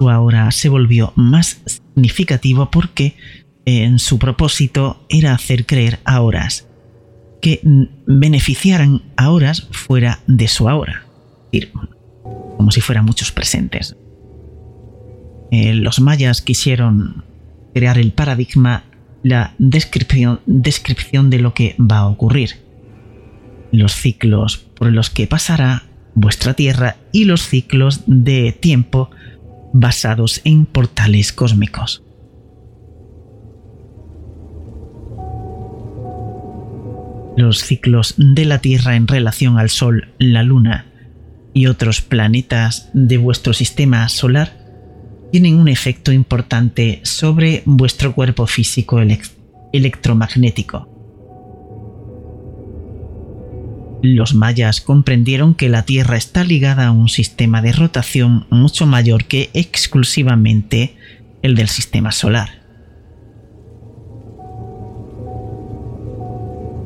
Ahora 0.00 0.50
se 0.50 0.68
volvió 0.68 1.12
más 1.16 1.60
significativo 1.66 2.70
porque 2.70 3.16
en 3.64 3.98
su 3.98 4.18
propósito 4.18 5.04
era 5.08 5.34
hacer 5.34 5.66
creer 5.66 6.00
a 6.04 6.20
horas 6.20 6.66
que 7.40 7.60
beneficiaran 8.06 9.02
a 9.16 9.30
horas 9.30 9.68
fuera 9.70 10.20
de 10.26 10.48
su 10.48 10.68
ahora, 10.68 11.04
como 12.56 12.70
si 12.70 12.80
fueran 12.80 13.04
muchos 13.04 13.32
presentes. 13.32 13.96
Eh, 15.50 15.74
los 15.74 16.00
mayas 16.00 16.42
quisieron 16.42 17.24
crear 17.74 17.98
el 17.98 18.12
paradigma, 18.12 18.84
la 19.22 19.54
descripción, 19.58 20.40
descripción 20.46 21.30
de 21.30 21.38
lo 21.38 21.54
que 21.54 21.76
va 21.78 21.98
a 21.98 22.08
ocurrir 22.08 22.64
los 23.72 23.94
ciclos 23.94 24.58
por 24.58 24.92
los 24.92 25.10
que 25.10 25.26
pasará 25.26 25.84
vuestra 26.14 26.54
Tierra 26.54 26.96
y 27.12 27.24
los 27.24 27.42
ciclos 27.42 28.02
de 28.06 28.52
tiempo 28.52 29.10
basados 29.72 30.40
en 30.44 30.66
portales 30.66 31.32
cósmicos. 31.32 32.02
Los 37.36 37.58
ciclos 37.62 38.14
de 38.16 38.44
la 38.44 38.60
Tierra 38.60 38.96
en 38.96 39.08
relación 39.08 39.58
al 39.58 39.70
Sol, 39.70 40.08
la 40.18 40.42
Luna 40.42 40.86
y 41.52 41.66
otros 41.66 42.00
planetas 42.00 42.90
de 42.94 43.16
vuestro 43.16 43.52
sistema 43.52 44.08
solar 44.08 44.56
tienen 45.32 45.56
un 45.56 45.68
efecto 45.68 46.12
importante 46.12 47.00
sobre 47.02 47.62
vuestro 47.64 48.14
cuerpo 48.14 48.46
físico 48.46 49.00
electromagnético 49.72 50.94
los 54.04 54.34
mayas 54.34 54.82
comprendieron 54.82 55.54
que 55.54 55.70
la 55.70 55.84
Tierra 55.84 56.18
está 56.18 56.44
ligada 56.44 56.88
a 56.88 56.92
un 56.92 57.08
sistema 57.08 57.62
de 57.62 57.72
rotación 57.72 58.46
mucho 58.50 58.86
mayor 58.86 59.24
que 59.24 59.48
exclusivamente 59.54 60.94
el 61.42 61.54
del 61.54 61.68
sistema 61.68 62.12
solar. 62.12 62.63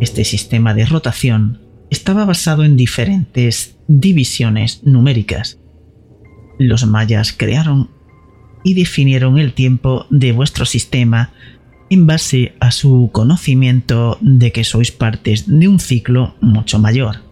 Este 0.00 0.24
sistema 0.24 0.74
de 0.74 0.86
rotación 0.86 1.60
estaba 1.90 2.24
basado 2.24 2.64
en 2.64 2.76
diferentes 2.76 3.76
divisiones 3.88 4.82
numéricas. 4.84 5.58
Los 6.58 6.86
mayas 6.86 7.32
crearon 7.32 7.90
y 8.62 8.74
definieron 8.74 9.38
el 9.38 9.54
tiempo 9.54 10.06
de 10.10 10.30
vuestro 10.32 10.66
sistema 10.66 11.32
en 11.90 12.06
base 12.06 12.54
a 12.60 12.70
su 12.70 13.10
conocimiento 13.12 14.18
de 14.20 14.52
que 14.52 14.62
sois 14.62 14.92
partes 14.92 15.46
de 15.48 15.66
un 15.66 15.80
ciclo 15.80 16.36
mucho 16.40 16.78
mayor. 16.78 17.22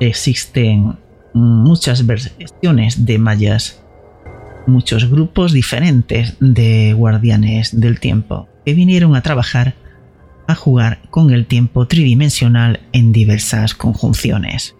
Existen 0.00 0.96
muchas 1.32 2.06
versiones 2.06 3.04
de 3.04 3.18
mayas, 3.18 3.83
muchos 4.66 5.10
grupos 5.10 5.52
diferentes 5.52 6.36
de 6.40 6.92
guardianes 6.94 7.78
del 7.78 8.00
tiempo 8.00 8.48
que 8.64 8.74
vinieron 8.74 9.14
a 9.14 9.22
trabajar 9.22 9.74
a 10.46 10.54
jugar 10.54 11.00
con 11.10 11.30
el 11.30 11.46
tiempo 11.46 11.86
tridimensional 11.86 12.80
en 12.92 13.12
diversas 13.12 13.74
conjunciones. 13.74 14.74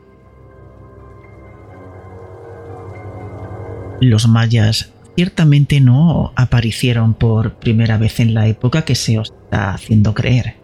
Los 4.01 4.29
mayas 4.29 4.93
ciertamente 5.17 5.81
no 5.81 6.33
aparecieron 6.37 7.15
por 7.15 7.55
primera 7.55 7.97
vez 7.97 8.21
en 8.21 8.35
la 8.35 8.47
época 8.47 8.83
que 8.83 8.95
se 8.95 9.19
os 9.19 9.33
está 9.45 9.73
haciendo 9.73 10.13
creer. 10.15 10.57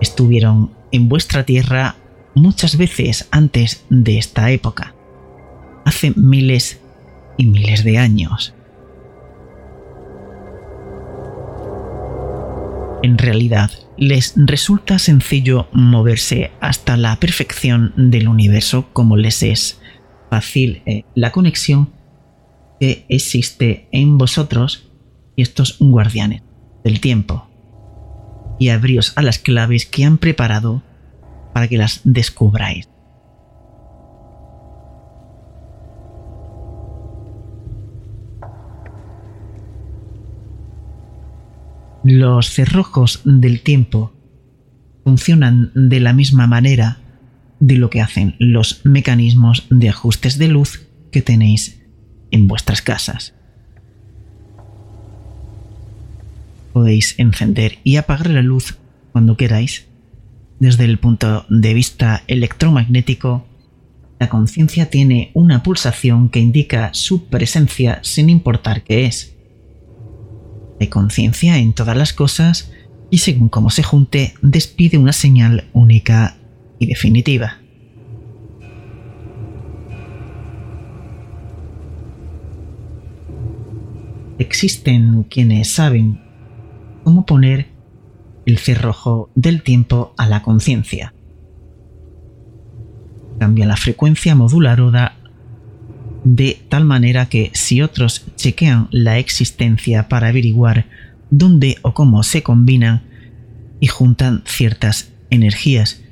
Estuvieron 0.00 0.70
en 0.92 1.08
vuestra 1.08 1.44
tierra 1.44 1.96
muchas 2.34 2.76
veces 2.76 3.28
antes 3.30 3.84
de 3.90 4.18
esta 4.18 4.50
época, 4.50 4.94
hace 5.84 6.12
miles 6.16 6.80
y 7.36 7.46
miles 7.46 7.84
de 7.84 7.98
años. 7.98 8.54
En 13.02 13.16
realidad, 13.16 13.70
les 13.96 14.34
resulta 14.36 14.98
sencillo 14.98 15.68
moverse 15.72 16.50
hasta 16.60 16.98
la 16.98 17.16
perfección 17.16 17.94
del 17.96 18.28
universo 18.28 18.90
como 18.92 19.16
les 19.16 19.42
es 19.42 19.80
fácil 20.28 20.82
eh, 20.84 21.04
la 21.14 21.32
conexión 21.32 21.90
que 22.78 23.06
existe 23.08 23.88
en 23.90 24.18
vosotros 24.18 24.90
y 25.34 25.42
estos 25.42 25.78
guardianes 25.80 26.42
del 26.84 27.00
tiempo. 27.00 27.48
Y 28.58 28.68
abríos 28.68 29.14
a 29.16 29.22
las 29.22 29.38
claves 29.38 29.86
que 29.86 30.04
han 30.04 30.18
preparado 30.18 30.82
para 31.54 31.66
que 31.66 31.78
las 31.78 32.02
descubráis. 32.04 32.89
Los 42.02 42.50
cerrojos 42.50 43.20
del 43.24 43.60
tiempo 43.60 44.12
funcionan 45.04 45.70
de 45.74 46.00
la 46.00 46.14
misma 46.14 46.46
manera 46.46 46.98
de 47.58 47.76
lo 47.76 47.90
que 47.90 48.00
hacen 48.00 48.36
los 48.38 48.80
mecanismos 48.84 49.66
de 49.68 49.90
ajustes 49.90 50.38
de 50.38 50.48
luz 50.48 50.86
que 51.12 51.20
tenéis 51.20 51.82
en 52.30 52.48
vuestras 52.48 52.80
casas. 52.80 53.34
Podéis 56.72 57.18
encender 57.18 57.78
y 57.84 57.96
apagar 57.96 58.30
la 58.30 58.42
luz 58.42 58.78
cuando 59.12 59.36
queráis. 59.36 59.86
Desde 60.58 60.84
el 60.84 60.98
punto 60.98 61.44
de 61.50 61.74
vista 61.74 62.22
electromagnético, 62.28 63.46
la 64.18 64.28
conciencia 64.28 64.88
tiene 64.88 65.30
una 65.34 65.62
pulsación 65.62 66.30
que 66.30 66.40
indica 66.40 66.94
su 66.94 67.26
presencia 67.26 67.98
sin 68.02 68.30
importar 68.30 68.84
qué 68.84 69.06
es 69.06 69.34
de 70.80 70.88
conciencia 70.88 71.58
en 71.58 71.74
todas 71.74 71.96
las 71.96 72.12
cosas 72.12 72.72
y 73.10 73.18
según 73.18 73.48
cómo 73.48 73.70
se 73.70 73.84
junte 73.84 74.34
despide 74.42 74.98
una 74.98 75.12
señal 75.12 75.68
única 75.72 76.36
y 76.78 76.86
definitiva. 76.86 77.58
Existen 84.38 85.24
quienes 85.24 85.70
saben 85.70 86.18
cómo 87.04 87.26
poner 87.26 87.68
el 88.46 88.56
cerrojo 88.56 89.30
del 89.34 89.62
tiempo 89.62 90.14
a 90.16 90.26
la 90.26 90.42
conciencia. 90.42 91.12
Cambia 93.38 93.66
la 93.66 93.76
frecuencia 93.76 94.34
modular 94.34 94.80
de 96.24 96.60
tal 96.68 96.84
manera 96.84 97.26
que 97.26 97.50
si 97.54 97.82
otros 97.82 98.26
chequean 98.36 98.88
la 98.90 99.18
existencia 99.18 100.08
para 100.08 100.28
averiguar 100.28 100.86
dónde 101.30 101.78
o 101.82 101.94
cómo 101.94 102.22
se 102.22 102.42
combinan 102.42 103.02
y 103.80 103.86
juntan 103.86 104.42
ciertas 104.46 105.12
energías, 105.30 106.02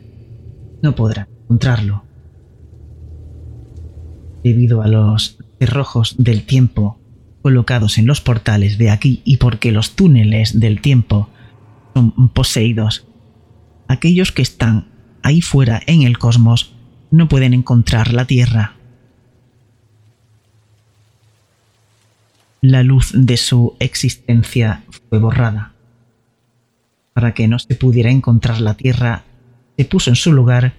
no 0.83 0.95
podrán 0.95 1.29
encontrarlo. 1.43 2.05
Debido 4.43 4.83
a 4.83 4.89
los 4.89 5.39
cerrojos 5.59 6.15
del 6.19 6.45
tiempo 6.45 7.01
colocados 7.43 7.99
en 7.99 8.07
los 8.07 8.21
portales 8.21 8.79
de 8.79 8.91
aquí 8.91 9.23
y 9.25 9.37
porque 9.37 9.73
los 9.73 9.95
túneles 9.95 10.59
del 10.59 10.81
tiempo 10.81 11.29
son 11.95 12.29
poseídos, 12.31 13.07
aquellos 13.89 14.33
que 14.33 14.43
están 14.43 14.89
ahí 15.23 15.41
fuera 15.41 15.83
en 15.87 16.03
el 16.03 16.19
cosmos 16.19 16.75
no 17.11 17.29
pueden 17.29 17.55
encontrar 17.55 18.13
la 18.13 18.27
Tierra 18.27 18.78
la 22.61 22.83
luz 22.83 23.13
de 23.15 23.37
su 23.37 23.77
existencia 23.79 24.85
fue 25.09 25.19
borrada. 25.19 25.75
Para 27.13 27.35
que 27.35 27.49
no 27.49 27.59
se 27.59 27.75
pudiera 27.75 28.11
encontrar 28.11 28.61
la 28.61 28.75
Tierra, 28.75 29.25
se 29.77 29.85
puso 29.85 30.11
en 30.11 30.17
su 30.17 30.33
lugar 30.33 30.75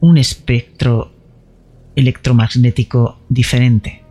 un 0.00 0.18
espectro 0.18 1.12
electromagnético 1.94 3.20
diferente. 3.28 4.04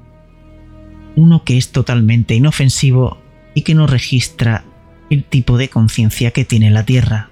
Uno 1.15 1.43
que 1.43 1.57
es 1.57 1.71
totalmente 1.71 2.35
inofensivo 2.35 3.19
y 3.53 3.61
que 3.61 3.75
no 3.75 3.87
registra 3.87 4.65
el 5.09 5.23
tipo 5.23 5.57
de 5.57 5.69
conciencia 5.69 6.31
que 6.31 6.45
tiene 6.45 6.71
la 6.71 6.85
Tierra. 6.85 7.29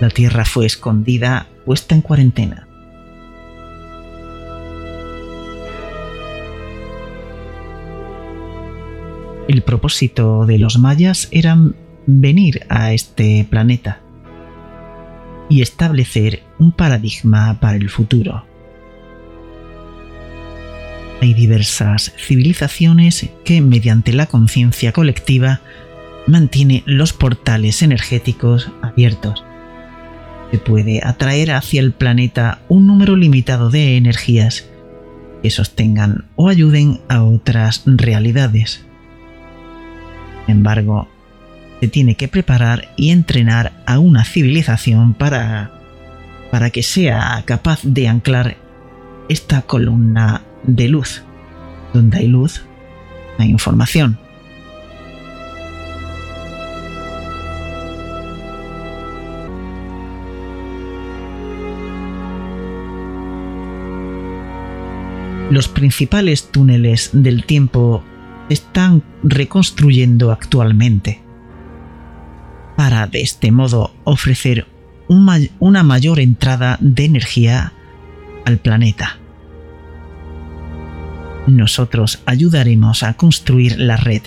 La 0.00 0.10
Tierra 0.10 0.44
fue 0.44 0.66
escondida, 0.66 1.48
puesta 1.64 1.94
en 1.94 2.02
cuarentena. 2.02 2.67
El 9.48 9.62
propósito 9.62 10.44
de 10.44 10.58
los 10.58 10.78
mayas 10.78 11.28
era 11.30 11.56
venir 12.06 12.66
a 12.68 12.92
este 12.92 13.46
planeta 13.48 14.02
y 15.48 15.62
establecer 15.62 16.42
un 16.58 16.72
paradigma 16.72 17.58
para 17.58 17.78
el 17.78 17.88
futuro. 17.88 18.44
Hay 21.22 21.32
diversas 21.32 22.12
civilizaciones 22.18 23.30
que 23.44 23.62
mediante 23.62 24.12
la 24.12 24.26
conciencia 24.26 24.92
colectiva 24.92 25.62
mantiene 26.26 26.82
los 26.84 27.14
portales 27.14 27.82
energéticos 27.82 28.70
abiertos. 28.82 29.42
Se 30.50 30.58
puede 30.58 31.00
atraer 31.02 31.52
hacia 31.52 31.80
el 31.80 31.92
planeta 31.92 32.60
un 32.68 32.86
número 32.86 33.16
limitado 33.16 33.70
de 33.70 33.96
energías 33.96 34.68
que 35.42 35.50
sostengan 35.50 36.26
o 36.36 36.48
ayuden 36.48 37.00
a 37.08 37.22
otras 37.22 37.82
realidades. 37.86 38.87
Embargo, 40.48 41.06
se 41.80 41.88
tiene 41.88 42.16
que 42.16 42.26
preparar 42.26 42.88
y 42.96 43.10
entrenar 43.10 43.72
a 43.86 43.98
una 43.98 44.24
civilización 44.24 45.14
para, 45.14 45.70
para 46.50 46.70
que 46.70 46.82
sea 46.82 47.42
capaz 47.44 47.80
de 47.84 48.08
anclar 48.08 48.56
esta 49.28 49.62
columna 49.62 50.42
de 50.64 50.88
luz. 50.88 51.22
Donde 51.92 52.18
hay 52.18 52.28
luz, 52.28 52.64
hay 53.38 53.50
información. 53.50 54.18
Los 65.50 65.68
principales 65.68 66.50
túneles 66.50 67.10
del 67.12 67.44
tiempo 67.44 68.02
están 68.48 69.02
reconstruyendo 69.22 70.32
actualmente 70.32 71.22
para 72.76 73.08
de 73.08 73.22
este 73.22 73.50
modo 73.50 73.92
ofrecer 74.04 74.66
una 75.08 75.82
mayor 75.82 76.20
entrada 76.20 76.78
de 76.80 77.06
energía 77.06 77.72
al 78.44 78.58
planeta. 78.58 79.18
Nosotros 81.48 82.22
ayudaremos 82.24 83.02
a 83.02 83.14
construir 83.14 83.80
la 83.80 83.96
red 83.96 84.22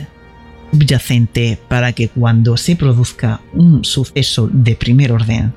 subyacente 0.71 1.57
para 1.69 1.93
que 1.93 2.09
cuando 2.09 2.57
se 2.57 2.75
produzca 2.75 3.39
un 3.53 3.85
suceso 3.85 4.49
de 4.51 4.75
primer 4.75 5.13
orden, 5.13 5.53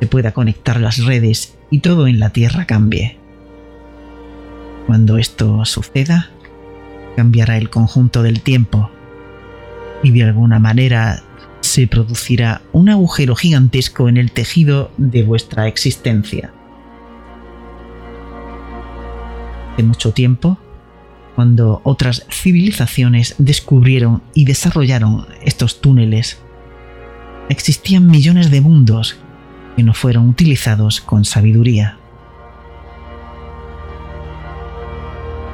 se 0.00 0.08
pueda 0.08 0.32
conectar 0.32 0.80
las 0.80 1.04
redes 1.04 1.56
y 1.70 1.78
todo 1.78 2.08
en 2.08 2.18
la 2.18 2.30
Tierra 2.30 2.66
cambie. 2.66 3.16
Cuando 4.88 5.18
esto 5.18 5.64
suceda, 5.64 6.31
cambiará 7.16 7.56
el 7.56 7.70
conjunto 7.70 8.22
del 8.22 8.40
tiempo 8.42 8.90
y 10.02 10.10
de 10.10 10.24
alguna 10.24 10.58
manera 10.58 11.22
se 11.60 11.86
producirá 11.86 12.62
un 12.72 12.88
agujero 12.88 13.36
gigantesco 13.36 14.08
en 14.08 14.16
el 14.16 14.32
tejido 14.32 14.90
de 14.96 15.22
vuestra 15.22 15.68
existencia. 15.68 16.52
De 19.76 19.82
mucho 19.82 20.12
tiempo, 20.12 20.58
cuando 21.34 21.80
otras 21.84 22.26
civilizaciones 22.30 23.36
descubrieron 23.38 24.22
y 24.34 24.44
desarrollaron 24.44 25.26
estos 25.42 25.80
túneles, 25.80 26.38
existían 27.48 28.06
millones 28.06 28.50
de 28.50 28.60
mundos 28.60 29.16
que 29.76 29.82
no 29.82 29.94
fueron 29.94 30.28
utilizados 30.28 31.00
con 31.00 31.24
sabiduría. 31.24 32.01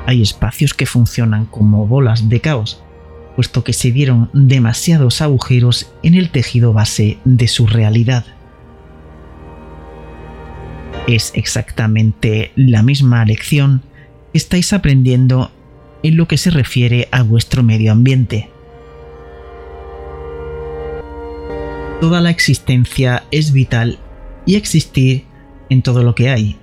Hay 0.09 0.23
espacios 0.23 0.73
que 0.73 0.87
funcionan 0.87 1.45
como 1.45 1.87
bolas 1.87 2.31
de 2.31 2.41
caos, 2.41 2.83
puesto 3.37 3.63
que 3.63 3.75
se 3.75 3.93
dieron 3.93 4.31
demasiados 4.33 5.21
agujeros 5.21 5.93
en 6.03 6.15
el 6.15 6.31
tejido 6.31 6.73
base 6.73 7.19
de 7.27 7.47
su 7.47 7.67
realidad. 7.67 8.25
Es 11.07 11.31
exactamente 11.35 12.53
la 12.57 12.83
misma 12.83 13.23
lección 13.27 13.83
que 14.33 14.39
estáis 14.39 14.73
aprendiendo 14.73 15.51
en 16.03 16.17
lo 16.17 16.27
que 16.27 16.39
se 16.39 16.49
refiere 16.49 17.09
a 17.13 17.23
vuestro 17.23 17.63
medio 17.63 17.93
ambiente. 17.93 18.49
Toda 22.01 22.23
la 22.23 22.31
existencia 22.31 23.25
es 23.31 23.53
vital 23.53 23.99
y 24.47 24.55
existir 24.55 25.27
en 25.69 25.83
todo 25.83 26.03
lo 26.03 26.15
que 26.15 26.31
hay. 26.31 26.57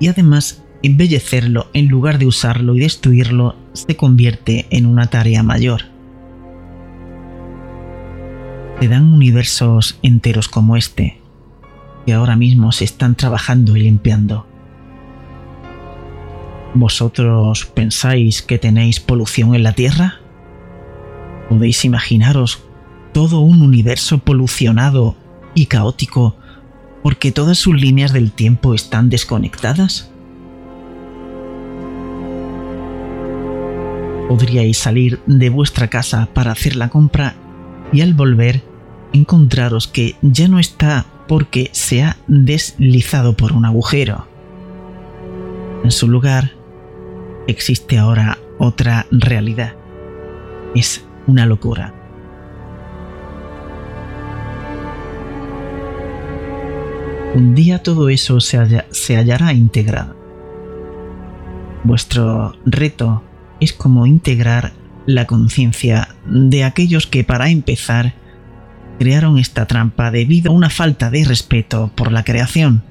Y 0.00 0.08
además, 0.08 0.61
embellecerlo 0.82 1.68
en 1.72 1.88
lugar 1.88 2.18
de 2.18 2.26
usarlo 2.26 2.74
y 2.74 2.80
destruirlo 2.80 3.56
se 3.72 3.96
convierte 3.96 4.66
en 4.70 4.86
una 4.86 5.06
tarea 5.06 5.42
mayor. 5.42 5.82
Se 8.80 8.88
dan 8.88 9.12
universos 9.12 9.98
enteros 10.02 10.48
como 10.48 10.76
este, 10.76 11.20
que 12.04 12.12
ahora 12.12 12.36
mismo 12.36 12.72
se 12.72 12.84
están 12.84 13.14
trabajando 13.14 13.76
y 13.76 13.82
limpiando. 13.82 14.46
¿Vosotros 16.74 17.66
pensáis 17.66 18.42
que 18.42 18.58
tenéis 18.58 18.98
polución 18.98 19.54
en 19.54 19.62
la 19.62 19.74
Tierra? 19.74 20.20
¿Podéis 21.48 21.84
imaginaros 21.84 22.62
todo 23.12 23.40
un 23.40 23.62
universo 23.62 24.18
polucionado 24.18 25.16
y 25.54 25.66
caótico 25.66 26.36
porque 27.02 27.30
todas 27.30 27.58
sus 27.58 27.80
líneas 27.80 28.12
del 28.12 28.32
tiempo 28.32 28.74
están 28.74 29.10
desconectadas? 29.10 30.11
Podríais 34.28 34.78
salir 34.78 35.20
de 35.26 35.50
vuestra 35.50 35.88
casa 35.88 36.28
para 36.32 36.52
hacer 36.52 36.76
la 36.76 36.88
compra 36.88 37.34
y 37.92 38.00
al 38.00 38.14
volver 38.14 38.62
encontraros 39.12 39.88
que 39.88 40.16
ya 40.22 40.48
no 40.48 40.58
está 40.58 41.06
porque 41.28 41.70
se 41.72 42.02
ha 42.02 42.16
deslizado 42.26 43.36
por 43.36 43.52
un 43.52 43.64
agujero. 43.64 44.26
En 45.84 45.90
su 45.90 46.08
lugar, 46.08 46.52
existe 47.46 47.98
ahora 47.98 48.38
otra 48.58 49.06
realidad. 49.10 49.74
Es 50.74 51.04
una 51.26 51.46
locura. 51.46 51.94
Un 57.34 57.54
día 57.54 57.82
todo 57.82 58.10
eso 58.10 58.40
se, 58.40 59.16
hallará 59.16 59.54
integrado. 59.54 60.14
Vuestro 61.82 62.52
reto 62.66 63.22
es 63.62 63.72
como 63.72 64.06
integrar 64.06 64.72
la 65.06 65.26
conciencia 65.26 66.16
de 66.26 66.64
aquellos 66.64 67.06
que 67.06 67.22
para 67.22 67.48
empezar 67.48 68.14
crearon 68.98 69.38
esta 69.38 69.66
trampa 69.66 70.10
debido 70.10 70.50
a 70.50 70.54
una 70.54 70.68
falta 70.68 71.10
de 71.10 71.24
respeto 71.24 71.92
por 71.94 72.10
la 72.10 72.24
creación. 72.24 72.82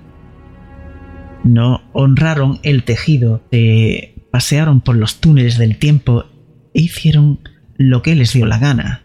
No 1.43 1.81
honraron 1.91 2.59
el 2.63 2.83
tejido, 2.83 3.43
se 3.51 4.15
pasearon 4.31 4.79
por 4.79 4.95
los 4.95 5.19
túneles 5.19 5.57
del 5.57 5.77
tiempo 5.77 6.25
e 6.73 6.81
hicieron 6.81 7.39
lo 7.77 8.01
que 8.01 8.15
les 8.15 8.31
dio 8.31 8.45
la 8.45 8.57
gana. 8.57 9.01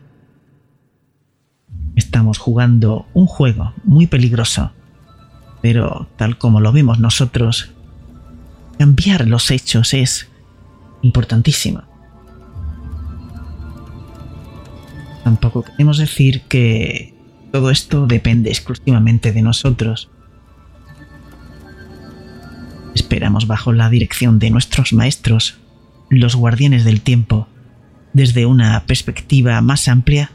Estamos 1.97 2.39
jugando 2.39 3.07
un 3.13 3.27
juego 3.27 3.73
muy 3.83 4.07
peligroso, 4.07 4.71
pero 5.63 6.09
tal 6.17 6.39
como 6.39 6.61
lo 6.61 6.71
vemos 6.71 7.01
nosotros, 7.01 7.73
cambiar 8.79 9.27
los 9.27 9.51
hechos 9.51 9.95
es 9.95 10.29
importantísimo. 11.07 11.83
Tampoco 15.25 15.63
queremos 15.63 15.99
decir 15.99 16.43
que 16.43 17.15
todo 17.53 17.71
esto 17.71 18.07
depende 18.07 18.51
exclusivamente 18.51 19.33
de 19.33 19.43
nosotros. 19.43 20.09
Esperamos 22.95 23.47
bajo 23.47 23.73
la 23.73 23.89
dirección 23.91 24.39
de 24.39 24.51
nuestros 24.51 24.93
maestros, 24.93 25.59
los 26.09 26.37
guardianes 26.37 26.85
del 26.85 27.01
tiempo, 27.01 27.49
desde 28.13 28.47
una 28.47 28.85
perspectiva 28.87 29.61
más 29.61 29.89
amplia, 29.89 30.31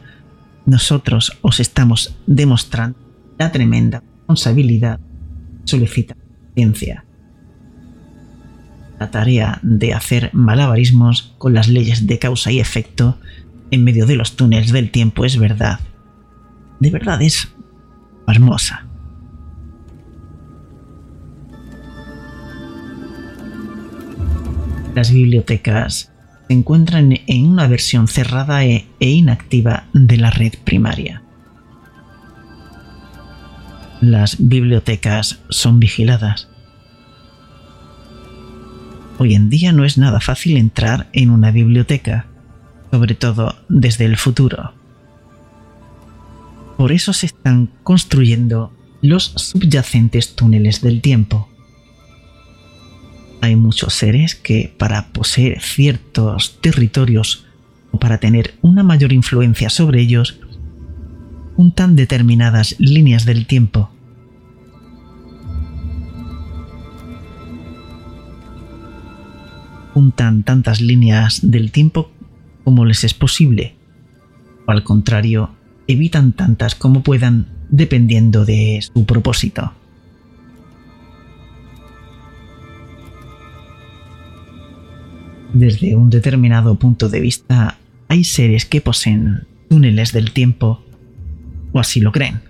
nosotros 0.66 1.38
os 1.42 1.58
estamos 1.58 2.16
demostrando 2.26 2.98
la 3.38 3.50
tremenda 3.50 4.02
responsabilidad 4.18 5.00
solicita 5.64 6.16
ciencia. 6.54 7.04
La 9.02 9.10
tarea 9.10 9.58
de 9.62 9.94
hacer 9.94 10.30
malabarismos 10.32 11.34
con 11.36 11.54
las 11.54 11.66
leyes 11.66 12.06
de 12.06 12.20
causa 12.20 12.52
y 12.52 12.60
efecto 12.60 13.18
en 13.72 13.82
medio 13.82 14.06
de 14.06 14.14
los 14.14 14.36
túneles 14.36 14.70
del 14.70 14.92
tiempo 14.92 15.24
es 15.24 15.40
verdad. 15.40 15.80
De 16.78 16.88
verdad 16.90 17.20
es 17.20 17.48
hermosa. 18.28 18.86
Las 24.94 25.12
bibliotecas 25.12 26.12
se 26.46 26.54
encuentran 26.54 27.12
en 27.26 27.46
una 27.46 27.66
versión 27.66 28.06
cerrada 28.06 28.64
e, 28.64 28.86
e 29.00 29.10
inactiva 29.10 29.86
de 29.92 30.16
la 30.16 30.30
red 30.30 30.52
primaria. 30.62 31.24
Las 34.00 34.36
bibliotecas 34.38 35.40
son 35.48 35.80
vigiladas. 35.80 36.51
Hoy 39.24 39.36
en 39.36 39.50
día 39.50 39.70
no 39.70 39.84
es 39.84 39.98
nada 39.98 40.18
fácil 40.18 40.56
entrar 40.56 41.08
en 41.12 41.30
una 41.30 41.52
biblioteca 41.52 42.26
sobre 42.90 43.14
todo 43.14 43.54
desde 43.68 44.04
el 44.04 44.16
futuro. 44.16 44.74
Por 46.76 46.90
eso 46.90 47.12
se 47.12 47.26
están 47.26 47.68
construyendo 47.84 48.72
los 49.00 49.32
subyacentes 49.36 50.34
túneles 50.34 50.80
del 50.80 51.00
tiempo. 51.00 51.48
Hay 53.40 53.54
muchos 53.54 53.94
seres 53.94 54.34
que 54.34 54.74
para 54.76 55.12
poseer 55.12 55.60
ciertos 55.60 56.58
territorios 56.60 57.46
o 57.92 58.00
para 58.00 58.18
tener 58.18 58.56
una 58.60 58.82
mayor 58.82 59.12
influencia 59.12 59.70
sobre 59.70 60.00
ellos, 60.00 60.40
juntan 61.54 61.94
determinadas 61.94 62.74
líneas 62.80 63.24
del 63.24 63.46
tiempo. 63.46 63.91
Tantas 70.14 70.80
líneas 70.80 71.40
del 71.42 71.72
tiempo 71.72 72.10
como 72.64 72.84
les 72.84 73.04
es 73.04 73.14
posible. 73.14 73.74
O 74.66 74.70
al 74.70 74.84
contrario, 74.84 75.50
evitan 75.86 76.32
tantas 76.32 76.74
como 76.74 77.02
puedan 77.02 77.46
dependiendo 77.70 78.44
de 78.44 78.80
su 78.82 79.04
propósito. 79.04 79.72
Desde 85.52 85.96
un 85.96 86.08
determinado 86.08 86.76
punto 86.76 87.08
de 87.08 87.20
vista, 87.20 87.78
hay 88.08 88.24
seres 88.24 88.64
que 88.64 88.80
poseen 88.80 89.46
túneles 89.68 90.12
del 90.12 90.32
tiempo, 90.32 90.82
o 91.72 91.80
así 91.80 92.00
lo 92.00 92.12
creen. 92.12 92.40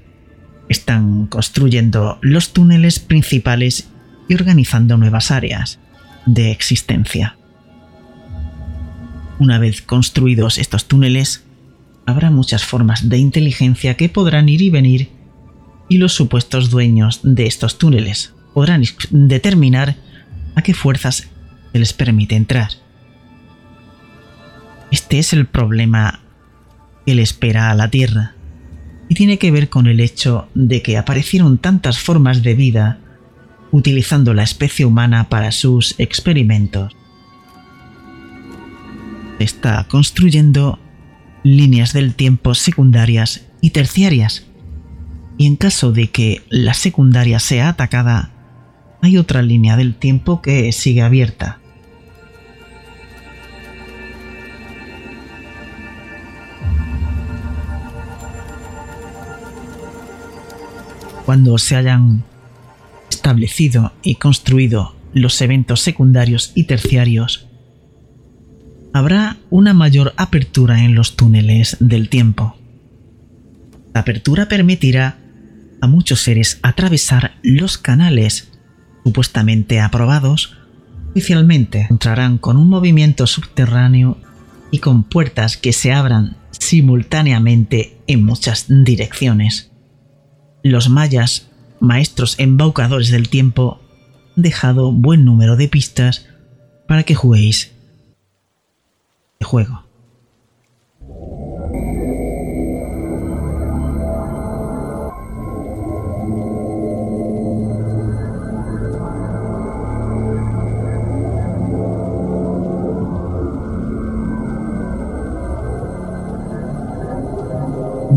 Están 0.68 1.27
construyendo 1.27 2.18
los 2.20 2.53
túneles 2.53 3.01
principales 3.01 3.89
y 4.28 4.34
organizando 4.34 4.97
nuevas 4.97 5.30
áreas 5.30 5.80
de 6.26 6.53
existencia. 6.53 7.36
Una 9.43 9.59
vez 9.59 9.82
construidos 9.82 10.57
estos 10.57 10.84
túneles, 10.84 11.43
habrá 12.07 12.30
muchas 12.30 12.64
formas 12.64 13.09
de 13.09 13.18
inteligencia 13.18 13.97
que 13.97 14.09
podrán 14.09 14.49
ir 14.49 14.62
y 14.62 14.70
venir 14.70 15.09
y 15.88 15.99
los 15.99 16.12
supuestos 16.12 16.70
dueños 16.70 17.18
de 17.24 17.49
estos 17.49 17.76
túneles 17.76 18.34
podrán 18.55 18.84
determinar 19.11 19.97
a 20.55 20.62
qué 20.62 20.74
fuerzas 20.74 21.28
se 21.72 21.78
les 21.80 21.93
permite 21.93 22.36
entrar. 22.36 22.70
Este 24.93 25.18
es 25.18 25.32
el 25.32 25.47
problema 25.47 26.20
que 27.05 27.16
le 27.16 27.22
espera 27.22 27.72
a 27.72 27.74
la 27.74 27.90
Tierra 27.90 28.36
y 29.09 29.16
tiene 29.16 29.38
que 29.38 29.51
ver 29.51 29.68
con 29.68 29.88
el 29.88 29.99
hecho 29.99 30.47
de 30.55 30.82
que 30.82 30.97
aparecieron 30.97 31.59
tantas 31.59 31.99
formas 31.99 32.45
de 32.45 32.55
vida 32.55 33.01
utilizando 33.72 34.34
la 34.34 34.45
especie 34.45 34.86
humana 34.86 35.28
para 35.28 35.51
sus 35.51 35.99
experimentos 35.99 36.95
está 39.43 39.84
construyendo 39.88 40.78
líneas 41.43 41.93
del 41.93 42.14
tiempo 42.14 42.55
secundarias 42.55 43.47
y 43.61 43.70
terciarias. 43.70 44.47
Y 45.38 45.47
en 45.47 45.57
caso 45.57 45.93
de 45.93 46.11
que 46.11 46.43
la 46.51 46.74
secundaria 46.74 47.38
sea 47.40 47.70
atacada, 47.70 48.30
hay 49.01 49.18
otra 49.18 49.43
línea 49.43 49.76
del 49.76 49.95
tiempo 49.95 50.43
que 50.43 50.70
sigue 50.72 51.03
abierta. 51.03 51.59
Cuando 61.26 61.57
se 61.59 61.76
hayan 61.76 62.24
establecido 63.09 63.93
y 64.03 64.16
construido 64.16 64.97
los 65.14 65.40
eventos 65.40 65.80
secundarios 65.80 66.53
y 66.55 66.64
terciarios, 66.64 67.49
habrá 68.93 69.38
una 69.51 69.74
mayor 69.74 70.12
apertura 70.16 70.84
en 70.84 70.95
los 70.95 71.16
túneles 71.16 71.76
del 71.80 72.09
tiempo. 72.09 72.57
La 73.95 74.01
apertura 74.01 74.49
permitirá 74.49 75.18
a 75.80 75.86
muchos 75.86 76.20
seres 76.20 76.59
atravesar 76.62 77.32
los 77.43 77.78
canales 77.78 78.53
supuestamente 79.05 79.80
aprobados. 79.80 80.57
Oficialmente 81.11 81.86
entrarán 81.90 82.38
con 82.38 82.57
un 82.57 82.68
movimiento 82.68 83.26
subterráneo 83.26 84.18
y 84.70 84.78
con 84.78 85.05
puertas 85.05 85.57
que 85.57 85.72
se 85.72 85.93
abran 85.93 86.36
simultáneamente 86.51 87.99
en 88.07 88.24
muchas 88.24 88.66
direcciones. 88.68 89.72
Los 90.62 90.88
mayas, 90.88 91.49
maestros 91.80 92.38
embaucadores 92.38 93.11
del 93.11 93.28
tiempo, 93.28 93.80
han 94.36 94.43
dejado 94.43 94.93
buen 94.93 95.24
número 95.24 95.57
de 95.57 95.68
pistas 95.68 96.26
para 96.86 97.03
que 97.03 97.14
juguéis 97.14 97.72
juego. 99.43 99.84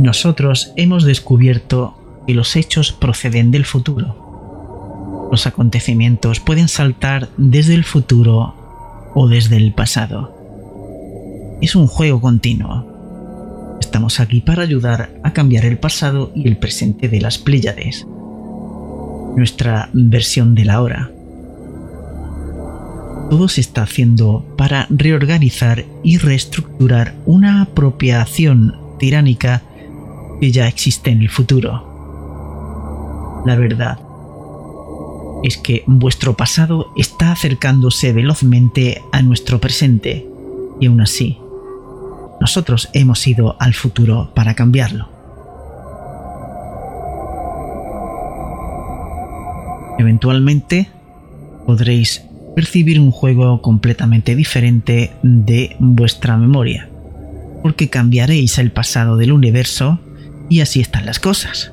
nosotros 0.06 0.72
hemos 0.76 1.04
descubierto 1.04 1.98
que 2.26 2.34
los 2.34 2.56
hechos 2.56 2.92
proceden 2.92 3.52
del 3.52 3.66
futuro. 3.66 5.28
Los 5.32 5.48
acontecimientos 5.48 6.40
pueden 6.40 6.68
saltar 6.68 7.28
desde 7.38 7.74
el 7.74 7.84
futuro 7.84 9.12
o 9.14 9.28
desde 9.28 9.58
el 9.58 9.74
pasado. 9.74 10.35
Es 11.62 11.76
un 11.76 11.88
juego 11.88 12.20
continuo. 12.20 13.78
Estamos 13.80 14.20
aquí 14.20 14.42
para 14.42 14.64
ayudar 14.64 15.10
a 15.24 15.32
cambiar 15.32 15.66
el 15.66 15.78
pasado 15.78 16.32
y 16.36 16.48
el 16.48 16.58
presente 16.58 17.08
de 17.08 17.22
las 17.22 17.38
Pléyades. 17.38 18.06
Nuestra 19.38 19.90
versión 19.94 20.54
de 20.54 20.66
la 20.66 20.82
hora. 20.82 21.12
Todo 23.30 23.48
se 23.48 23.62
está 23.62 23.84
haciendo 23.84 24.46
para 24.58 24.86
reorganizar 24.90 25.86
y 26.04 26.18
reestructurar 26.18 27.16
una 27.26 27.62
apropiación 27.62 28.76
tiránica 29.00 29.64
que 30.42 30.52
ya 30.52 30.68
existe 30.68 31.10
en 31.10 31.22
el 31.22 31.30
futuro. 31.30 33.44
La 33.46 33.56
verdad 33.56 34.00
es 35.44 35.58
que 35.58 35.84
vuestro 35.88 36.36
pasado 36.36 36.88
está 36.98 37.32
acercándose 37.32 38.12
velozmente 38.12 39.02
a 39.12 39.22
nuestro 39.22 39.60
presente 39.60 40.28
y 40.80 40.88
aún 40.88 41.02
así, 41.02 41.38
nosotros 42.40 42.90
hemos 42.94 43.26
ido 43.28 43.56
al 43.60 43.74
futuro 43.74 44.32
para 44.34 44.54
cambiarlo. 44.56 45.10
Eventualmente 49.98 50.90
podréis 51.66 52.24
percibir 52.56 53.00
un 53.00 53.12
juego 53.12 53.62
completamente 53.62 54.36
diferente 54.36 55.14
de 55.24 55.76
vuestra 55.80 56.38
memoria, 56.38 56.90
porque 57.64 57.90
cambiaréis 57.90 58.58
el 58.58 58.72
pasado 58.72 59.18
del 59.18 59.32
universo 59.32 60.00
y 60.50 60.62
así 60.62 60.80
están 60.80 61.06
las 61.06 61.20
cosas. 61.20 61.72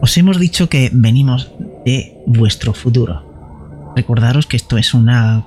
Os 0.00 0.16
hemos 0.16 0.38
dicho 0.38 0.68
que 0.68 0.90
venimos 0.92 1.50
de 1.84 2.16
vuestro 2.26 2.72
futuro. 2.72 3.92
Recordaros 3.96 4.46
que 4.46 4.56
esto 4.56 4.78
es 4.78 4.94
una 4.94 5.44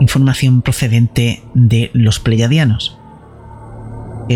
información 0.00 0.62
procedente 0.62 1.42
de 1.54 1.90
los 1.92 2.18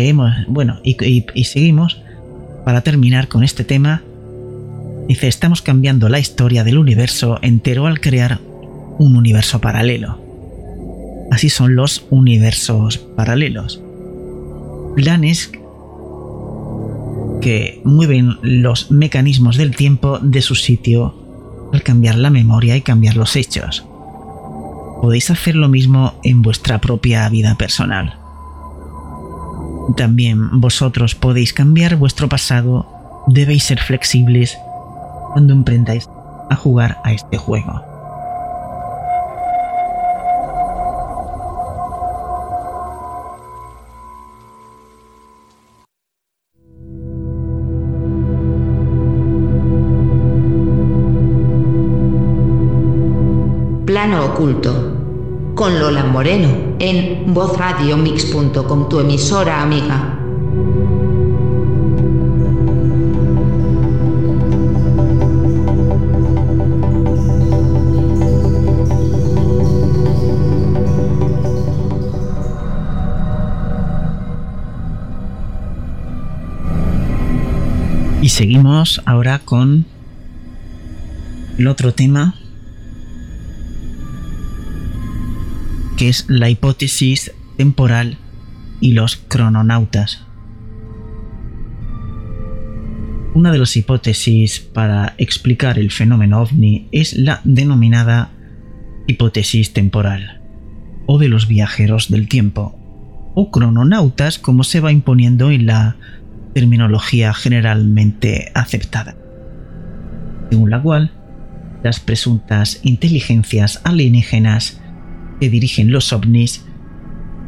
hemos, 0.09 0.31
bueno, 0.47 0.79
y, 0.83 1.25
y 1.33 1.43
seguimos 1.45 2.01
para 2.63 2.81
terminar 2.81 3.27
con 3.27 3.43
este 3.43 3.63
tema. 3.63 4.03
Dice, 5.07 5.27
estamos 5.27 5.61
cambiando 5.61 6.09
la 6.09 6.19
historia 6.19 6.63
del 6.63 6.77
universo 6.77 7.39
entero 7.41 7.85
al 7.85 7.99
crear 7.99 8.39
un 8.97 9.15
universo 9.15 9.61
paralelo. 9.61 10.19
Así 11.31 11.49
son 11.49 11.75
los 11.75 12.05
universos 12.09 12.97
paralelos. 12.97 13.81
Planes 14.95 15.51
que 17.41 17.81
mueven 17.83 18.37
los 18.41 18.91
mecanismos 18.91 19.57
del 19.57 19.75
tiempo 19.75 20.19
de 20.19 20.41
su 20.41 20.55
sitio 20.55 21.69
al 21.73 21.83
cambiar 21.83 22.15
la 22.15 22.29
memoria 22.29 22.75
y 22.75 22.81
cambiar 22.81 23.17
los 23.17 23.35
hechos. 23.35 23.85
Podéis 25.05 25.29
hacer 25.29 25.55
lo 25.55 25.69
mismo 25.69 26.15
en 26.23 26.41
vuestra 26.41 26.81
propia 26.81 27.29
vida 27.29 27.53
personal. 27.53 28.17
También 29.95 30.59
vosotros 30.59 31.13
podéis 31.13 31.53
cambiar 31.53 31.95
vuestro 31.95 32.27
pasado, 32.27 32.87
debéis 33.27 33.65
ser 33.65 33.79
flexibles 33.79 34.57
cuando 35.31 35.53
emprendáis 35.53 36.09
a 36.49 36.55
jugar 36.55 36.97
a 37.03 37.13
este 37.13 37.37
juego. 37.37 37.83
Plano 53.85 54.25
Oculto, 54.25 54.74
Moreno, 56.15 56.77
en 56.79 57.33
vozradiomix.com, 57.33 58.87
tu 58.87 59.01
emisora 59.01 59.61
amiga. 59.61 60.17
Y 78.21 78.29
seguimos 78.29 79.01
ahora 79.05 79.39
con 79.39 79.85
el 81.57 81.67
otro 81.67 81.93
tema 81.93 82.35
que 85.97 86.09
es 86.09 86.25
la 86.27 86.49
hipótesis 86.49 87.31
temporal 87.57 88.17
y 88.81 88.93
los 88.93 89.15
crononautas. 89.15 90.25
Una 93.33 93.51
de 93.51 93.57
las 93.57 93.75
hipótesis 93.75 94.59
para 94.59 95.15
explicar 95.17 95.77
el 95.77 95.91
fenómeno 95.91 96.41
ovni 96.41 96.87
es 96.91 97.17
la 97.17 97.41
denominada 97.43 98.31
hipótesis 99.07 99.73
temporal, 99.73 100.41
o 101.05 101.17
de 101.17 101.27
los 101.27 101.47
viajeros 101.47 102.09
del 102.09 102.27
tiempo, 102.27 102.79
o 103.35 103.51
crononautas 103.51 104.39
como 104.39 104.63
se 104.63 104.79
va 104.79 104.91
imponiendo 104.91 105.51
en 105.51 105.65
la 105.65 105.97
terminología 106.53 107.33
generalmente 107.33 108.51
aceptada, 108.53 109.15
según 110.49 110.69
la 110.69 110.81
cual 110.81 111.11
las 111.83 111.99
presuntas 111.99 112.79
inteligencias 112.83 113.81
alienígenas 113.83 114.81
que 115.39 115.49
dirigen 115.49 115.91
los 115.91 116.13
ovnis 116.13 116.65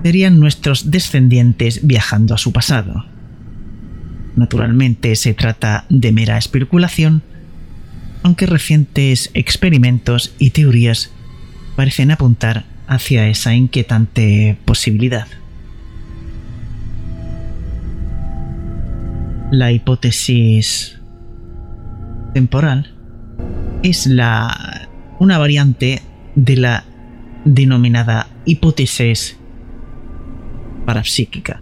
serían 0.04 0.40
nuestros 0.40 0.92
descendientes 0.92 1.86
viajando 1.86 2.36
a 2.36 2.38
su 2.38 2.52
pasado. 2.54 3.06
Naturalmente 4.36 5.16
se 5.16 5.34
trata 5.34 5.86
de 5.90 6.12
mera 6.12 6.38
especulación, 6.38 7.24
aunque 8.24 8.46
recientes 8.46 9.32
experimentos 9.34 10.34
y 10.38 10.52
teorías 10.52 11.12
parecen 11.76 12.12
apuntar 12.12 12.66
hacia 12.88 13.28
esa 13.28 13.56
inquietante 13.56 14.58
posibilidad. 14.66 15.28
La 19.52 19.72
hipótesis 19.72 21.00
temporal 22.34 22.94
es 23.82 24.08
la, 24.08 24.88
una 25.20 25.38
variante 25.38 26.02
de 26.36 26.58
la 26.58 26.84
denominada 27.48 28.28
hipótesis 28.46 29.38
parapsíquica, 30.86 31.62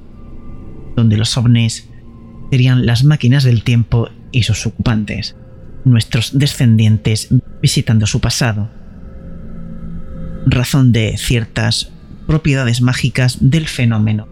donde 0.95 1.17
los 1.17 1.37
ovnis 1.37 1.89
serían 2.51 2.85
las 2.85 3.03
máquinas 3.03 3.43
del 3.43 3.63
tiempo 3.63 4.09
y 4.31 4.43
sus 4.43 4.65
ocupantes, 4.65 5.35
nuestros 5.83 6.37
descendientes 6.37 7.29
visitando 7.61 8.07
su 8.07 8.19
pasado, 8.19 8.69
razón 10.45 10.91
de 10.91 11.17
ciertas 11.17 11.91
propiedades 12.27 12.81
mágicas 12.81 13.37
del 13.39 13.67
fenómeno, 13.67 14.27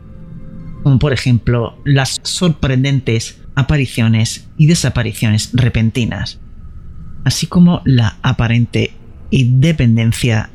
como 0.83 0.99
por 0.99 1.13
ejemplo 1.13 1.77
las 1.85 2.19
sorprendentes 2.23 3.41
apariciones 3.55 4.47
y 4.57 4.67
desapariciones 4.67 5.51
repentinas, 5.53 6.39
así 7.23 7.47
como 7.47 7.81
la 7.85 8.17
aparente 8.21 8.93
independencia 9.31 10.49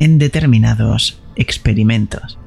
en 0.00 0.18
determinados 0.18 1.20
experimentos. 1.36 2.38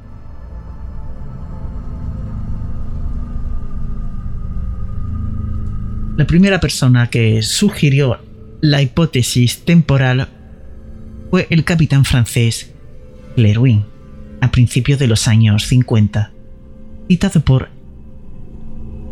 La 6.17 6.27
primera 6.27 6.59
persona 6.59 7.09
que 7.09 7.41
sugirió 7.41 8.19
la 8.61 8.81
hipótesis 8.81 9.65
temporal 9.65 10.27
fue 11.31 11.47
el 11.49 11.63
capitán 11.63 12.05
francés 12.05 12.71
Lerwin, 13.35 13.85
a 14.41 14.51
principios 14.51 14.99
de 14.99 15.07
los 15.07 15.27
años 15.27 15.65
50, 15.67 16.31
citado 17.07 17.41
por 17.41 17.69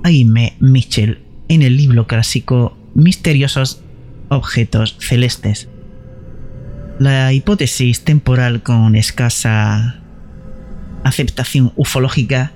Aime 0.03 0.55
Mitchell 0.59 1.23
en 1.47 1.63
el 1.63 1.75
libro 1.75 2.05
clásico 2.05 2.77
Misteriosos 2.93 3.81
objetos 4.29 4.95
celestes. 4.99 5.70
La 7.01 7.33
hipótesis 7.33 8.03
temporal 8.03 8.61
con 8.61 8.95
escasa 8.95 9.95
aceptación 11.03 11.73
ufológica 11.75 12.51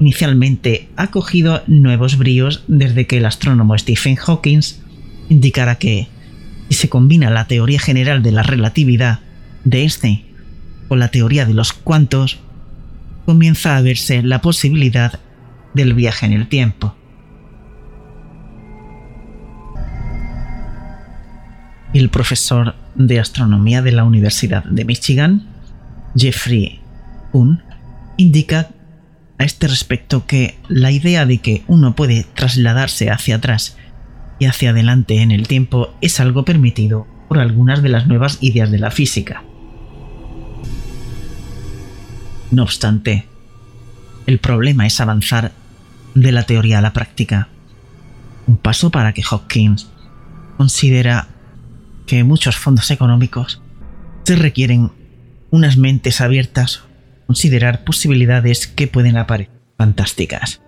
inicialmente 0.00 0.88
ha 0.96 1.12
cogido 1.12 1.62
nuevos 1.68 2.18
bríos 2.18 2.64
desde 2.66 3.06
que 3.06 3.18
el 3.18 3.26
astrónomo 3.26 3.78
Stephen 3.78 4.16
Hawking 4.16 4.62
indicara 5.28 5.76
que 5.76 6.08
si 6.68 6.74
se 6.74 6.88
combina 6.88 7.30
la 7.30 7.46
teoría 7.46 7.78
general 7.78 8.24
de 8.24 8.32
la 8.32 8.42
relatividad 8.42 9.20
de 9.62 9.82
Einstein 9.82 10.24
con 10.88 10.98
la 10.98 11.12
teoría 11.12 11.46
de 11.46 11.54
los 11.54 11.72
cuantos, 11.72 12.40
comienza 13.24 13.76
a 13.76 13.82
verse 13.82 14.20
la 14.24 14.40
posibilidad 14.40 15.20
del 15.74 15.94
viaje 15.94 16.26
en 16.26 16.32
el 16.32 16.48
tiempo. 16.48 16.96
El 21.94 22.08
profesor 22.10 22.74
de 22.96 23.20
astronomía 23.20 23.82
de 23.82 23.92
la 23.92 24.04
Universidad 24.04 24.64
de 24.64 24.84
Michigan, 24.84 25.46
Jeffrey 26.16 26.80
Kuhn, 27.32 27.62
indica 28.16 28.70
a 29.38 29.44
este 29.44 29.68
respecto 29.68 30.26
que 30.26 30.58
la 30.68 30.90
idea 30.90 31.26
de 31.26 31.38
que 31.38 31.62
uno 31.66 31.94
puede 31.94 32.24
trasladarse 32.34 33.10
hacia 33.10 33.36
atrás 33.36 33.76
y 34.38 34.46
hacia 34.46 34.70
adelante 34.70 35.20
en 35.20 35.30
el 35.30 35.46
tiempo 35.46 35.94
es 36.00 36.20
algo 36.20 36.44
permitido 36.44 37.06
por 37.28 37.38
algunas 37.38 37.82
de 37.82 37.88
las 37.88 38.06
nuevas 38.06 38.38
ideas 38.40 38.70
de 38.70 38.78
la 38.78 38.90
física. 38.90 39.42
No 42.50 42.62
obstante, 42.62 43.26
el 44.26 44.38
problema 44.38 44.86
es 44.86 45.00
avanzar 45.00 45.52
de 46.14 46.32
la 46.32 46.44
teoría 46.44 46.78
a 46.78 46.82
la 46.82 46.92
práctica. 46.92 47.48
Un 48.46 48.56
paso 48.56 48.90
para 48.90 49.12
que 49.12 49.22
Hawkins 49.28 49.90
considera 50.56 51.28
que 52.06 52.24
muchos 52.24 52.56
fondos 52.56 52.90
económicos 52.90 53.60
se 54.24 54.36
requieren 54.36 54.92
unas 55.50 55.76
mentes 55.76 56.20
abiertas, 56.20 56.82
considerar 57.26 57.84
posibilidades 57.84 58.66
que 58.66 58.86
pueden 58.86 59.16
aparecer 59.16 59.54
fantásticas. 59.76 60.60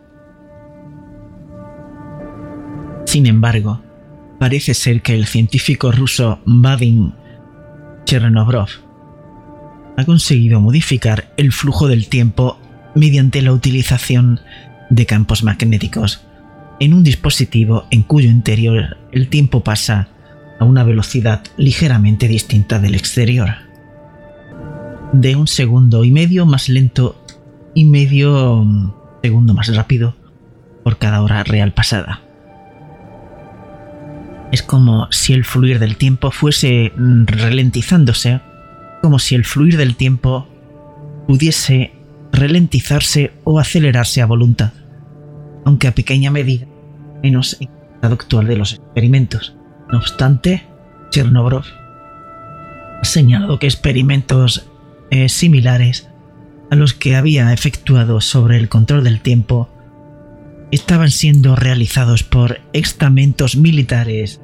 Sin 3.07 3.27
embargo, 3.27 3.83
parece 4.39 4.75
ser 4.75 5.03
que 5.03 5.15
el 5.15 5.27
científico 5.27 5.93
ruso 5.93 6.41
Vadim 6.45 7.13
Chernobrov 8.05 8.69
ha 9.97 10.05
conseguido 10.05 10.61
modificar 10.61 11.33
el 11.37 11.53
flujo 11.53 11.89
del 11.89 12.09
tiempo 12.09 12.59
mediante 12.95 13.43
la 13.43 13.53
utilización 13.53 14.41
de 14.91 15.07
campos 15.07 15.43
magnéticos 15.43 16.25
en 16.81 16.95
un 16.95 17.03
dispositivo 17.03 17.87
en 17.91 18.03
cuyo 18.03 18.31
interior 18.31 18.97
el 19.13 19.29
tiempo 19.29 19.65
pasa 19.65 20.09
a 20.59 20.65
una 20.65 20.85
velocidad 20.85 21.43
ligeramente 21.57 22.29
distinta 22.29 22.79
del 22.79 22.95
exterior. 22.95 23.49
De 25.13 25.37
un 25.37 25.47
segundo 25.47 26.05
y 26.05 26.11
medio 26.11 26.47
más 26.47 26.69
lento 26.69 27.25
y 27.75 27.85
medio 27.85 28.65
mm, 28.65 28.93
segundo 29.23 29.55
más 29.55 29.75
rápido 29.75 30.17
por 30.85 30.99
cada 30.99 31.23
hora 31.23 31.45
real 31.45 31.73
pasada. 31.73 32.23
Es 34.53 34.63
como 34.63 35.09
si 35.11 35.35
el 35.35 35.45
fluir 35.45 35.79
del 35.79 35.97
tiempo 35.97 36.31
fuese 36.31 36.93
mm, 36.97 37.27
ralentizándose, 37.27 38.41
como 39.03 39.19
si 39.19 39.35
el 39.35 39.45
fluir 39.45 39.77
del 39.77 39.97
tiempo 39.97 40.49
pudiese 41.27 41.93
ralentizarse 42.33 43.33
o 43.45 43.59
acelerarse 43.59 44.23
a 44.23 44.27
voluntad, 44.27 44.73
aunque 45.65 45.89
a 45.89 45.95
pequeña 45.95 46.31
medida, 46.31 46.67
menos 47.23 47.57
en 47.61 47.69
el 48.03 48.13
actual 48.13 48.47
de 48.47 48.57
los 48.57 48.75
experimentos. 48.75 49.58
No 49.91 49.99
obstante, 49.99 50.67
Chernobrov 51.11 51.65
ha 53.01 53.05
señalado 53.05 53.59
que 53.59 53.67
experimentos 53.67 54.69
eh, 55.11 55.29
similares 55.29 56.09
a 56.71 56.77
los 56.77 56.93
que 56.93 57.17
había 57.17 57.53
efectuado 57.53 58.21
sobre 58.21 58.59
el 58.59 58.69
control 58.69 59.05
del 59.05 59.21
tiempo 59.21 59.71
estaban 60.71 61.11
siendo 61.11 61.57
realizados 61.57 62.23
por 62.23 62.61
estamentos 62.73 63.57
militares. 63.57 64.41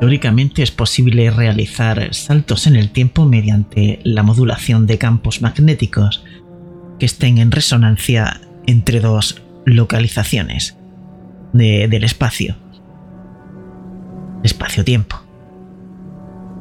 Teóricamente 0.00 0.62
es 0.62 0.70
posible 0.70 1.30
realizar 1.30 2.12
saltos 2.12 2.66
en 2.66 2.76
el 2.76 2.90
tiempo 2.90 3.24
mediante 3.24 4.00
la 4.04 4.22
modulación 4.22 4.86
de 4.86 4.98
campos 4.98 5.40
magnéticos 5.40 6.24
que 6.98 7.06
estén 7.06 7.38
en 7.38 7.52
resonancia 7.52 8.40
entre 8.66 9.00
dos 9.00 9.40
localizaciones 9.64 10.76
del 11.52 12.04
espacio. 12.04 12.56
Espacio-tiempo. 14.42 15.22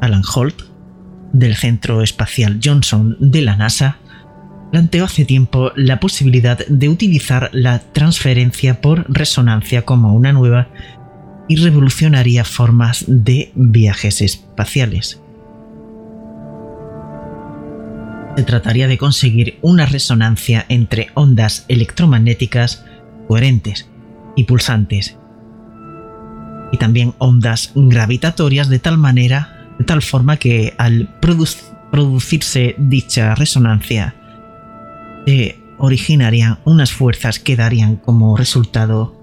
Alan 0.01 0.23
Holt, 0.35 0.61
del 1.33 1.55
Centro 1.55 2.01
Espacial 2.01 2.59
Johnson 2.63 3.15
de 3.19 3.41
la 3.41 3.55
NASA, 3.55 3.97
planteó 4.71 5.05
hace 5.05 5.25
tiempo 5.25 5.71
la 5.75 5.99
posibilidad 5.99 6.65
de 6.67 6.89
utilizar 6.89 7.49
la 7.53 7.79
transferencia 7.79 8.81
por 8.81 9.05
resonancia 9.11 9.83
como 9.83 10.13
una 10.13 10.31
nueva 10.31 10.69
y 11.47 11.57
revolucionaria 11.57 12.45
formas 12.45 13.03
de 13.07 13.51
viajes 13.55 14.21
espaciales. 14.21 15.21
Se 18.37 18.43
trataría 18.43 18.87
de 18.87 18.97
conseguir 18.97 19.59
una 19.61 19.85
resonancia 19.85 20.65
entre 20.69 21.09
ondas 21.15 21.65
electromagnéticas 21.67 22.85
coherentes 23.27 23.89
y 24.37 24.45
pulsantes 24.45 25.17
y 26.71 26.77
también 26.77 27.13
ondas 27.17 27.71
gravitatorias 27.75 28.69
de 28.69 28.79
tal 28.79 28.97
manera, 28.97 29.67
de 29.77 29.85
tal 29.85 30.01
forma 30.01 30.37
que 30.37 30.73
al 30.77 31.09
producirse 31.19 32.75
dicha 32.77 33.35
resonancia 33.35 34.15
se 35.25 35.59
originarían 35.77 36.59
unas 36.63 36.91
fuerzas 36.91 37.39
que 37.39 37.55
darían 37.55 37.95
como 37.95 38.37
resultado 38.37 39.19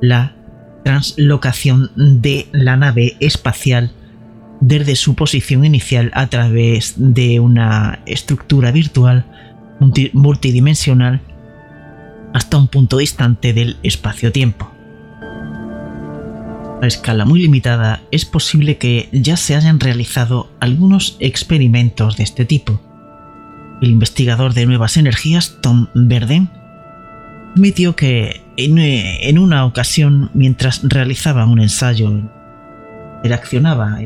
la 0.00 0.34
translocación 0.84 1.90
de 1.96 2.46
la 2.52 2.76
nave 2.76 3.16
espacial 3.20 3.92
desde 4.60 4.96
su 4.96 5.14
posición 5.14 5.64
inicial 5.64 6.10
a 6.14 6.28
través 6.28 6.94
de 6.96 7.40
una 7.40 8.00
estructura 8.06 8.70
virtual 8.70 9.24
multidimensional 10.12 11.20
hasta 12.32 12.56
un 12.56 12.68
punto 12.68 12.98
distante 12.98 13.52
del 13.52 13.76
espacio-tiempo. 13.82 14.77
A 16.80 16.86
escala 16.86 17.24
muy 17.24 17.40
limitada 17.40 18.02
es 18.12 18.24
posible 18.24 18.78
que 18.78 19.08
ya 19.12 19.36
se 19.36 19.56
hayan 19.56 19.80
realizado 19.80 20.48
algunos 20.60 21.16
experimentos 21.18 22.16
de 22.16 22.22
este 22.22 22.44
tipo, 22.44 22.80
el 23.82 23.90
investigador 23.90 24.54
de 24.54 24.66
nuevas 24.66 24.96
energías, 24.96 25.58
Tom 25.60 25.88
Verden, 25.94 26.50
admitió 27.54 27.96
que 27.96 28.42
en, 28.56 29.38
una 29.38 29.64
ocasión, 29.64 30.30
mientras 30.34 30.80
realizaba 30.84 31.46
un 31.46 31.60
ensayo, 31.60 32.12
reaccionaba 33.24 33.98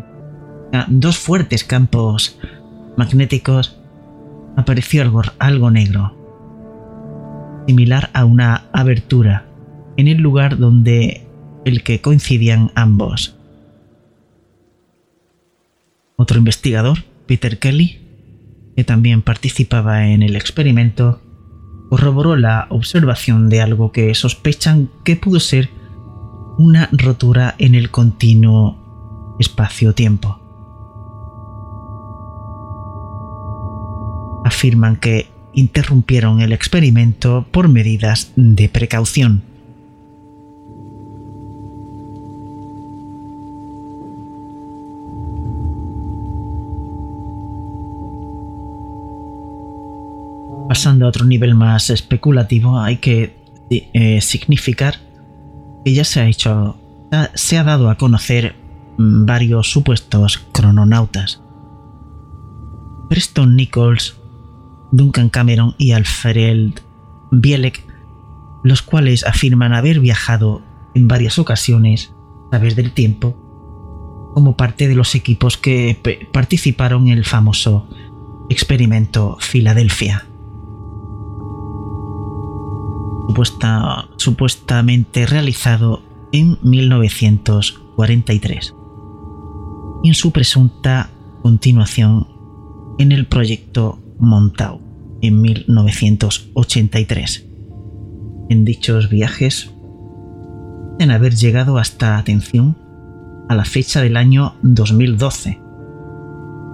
a 0.73 0.87
dos 0.89 1.19
fuertes 1.19 1.65
campos 1.65 2.39
magnéticos, 2.97 3.79
apareció 4.57 5.03
algo 5.39 5.71
negro, 5.71 6.17
similar 7.67 8.11
a 8.15 8.25
una 8.25 8.65
abertura, 8.73 9.47
en 9.97 10.09
el 10.09 10.19
lugar 10.19 10.59
donde 10.59 11.22
el 11.65 11.83
que 11.83 12.01
coincidían 12.01 12.71
ambos. 12.75 13.37
Otro 16.17 16.39
investigador, 16.39 17.05
Peter 17.27 17.59
Kelly, 17.59 18.01
que 18.77 18.85
también 18.85 19.23
participaba 19.23 20.07
en 20.09 20.23
el 20.23 20.37
experimento, 20.37 21.21
corroboró 21.91 22.37
la 22.37 22.67
observación 22.71 23.49
de 23.49 23.61
algo 23.61 23.93
que 23.93 24.15
sospechan 24.15 24.89
que 25.05 25.17
pudo 25.17 25.41
ser 25.41 25.69
una 26.59 26.89
rotura 26.93 27.55
en 27.59 27.75
el 27.75 27.91
continuo 27.91 29.37
espacio-tiempo. 29.39 30.39
Afirman 34.45 34.97
que 34.97 35.29
interrumpieron 35.53 36.41
el 36.41 36.53
experimento 36.53 37.47
por 37.51 37.69
medidas 37.69 38.33
de 38.37 38.69
precaución. 38.69 39.52
Pasando 50.73 51.05
a 51.05 51.11
otro 51.11 51.27
nivel 51.27 51.55
más 51.55 51.91
especulativo, 51.91 52.81
hay 52.81 52.97
que 52.97 53.37
eh, 53.93 54.23
significar 54.23 54.95
que 55.85 55.93
ya 55.93 56.03
se 56.03 56.19
ha 56.19 56.27
hecho, 56.27 56.81
se 57.35 57.59
ha 57.59 57.63
dado 57.63 57.91
a 57.91 57.99
conocer 57.99 58.57
mm, 58.97 59.27
varios 59.27 59.71
supuestos 59.71 60.39
crononautas. 60.51 61.43
Preston 63.11 63.55
Nichols, 63.55 64.17
Duncan 64.93 65.29
Cameron 65.29 65.75
y 65.77 65.93
Alfred 65.93 66.71
Bielek, 67.31 67.87
los 68.65 68.81
cuales 68.81 69.27
afirman 69.27 69.75
haber 69.75 70.01
viajado 70.01 70.63
en 70.95 71.07
varias 71.07 71.39
ocasiones 71.39 72.15
a 72.47 72.53
través 72.53 72.77
del 72.77 72.93
tiempo 72.93 73.37
como 74.35 74.57
parte 74.57 74.89
de 74.89 74.95
los 74.95 75.15
equipos 75.15 75.59
que 75.59 76.01
participaron 76.33 77.09
en 77.09 77.19
el 77.19 77.27
famoso 77.27 77.91
experimento 78.49 79.37
Filadelfia. 79.39 80.29
Supuestamente 84.17 85.27
realizado 85.27 86.03
en 86.33 86.59
1943 86.63 88.75
y 90.03 90.09
en 90.09 90.15
su 90.15 90.33
presunta 90.33 91.11
continuación 91.43 92.27
en 92.99 93.13
el 93.13 93.27
proyecto 93.27 93.99
Montauk 94.19 94.81
en 95.23 95.41
1983. 95.41 97.49
En 98.49 98.65
dichos 98.65 99.09
viajes, 99.09 99.73
en 100.99 101.11
haber 101.11 101.35
llegado 101.35 101.79
hasta, 101.79 102.19
atención, 102.19 102.77
a 103.49 103.55
la 103.55 103.65
fecha 103.65 104.03
del 104.03 104.17
año 104.17 104.57
2012. 104.63 105.61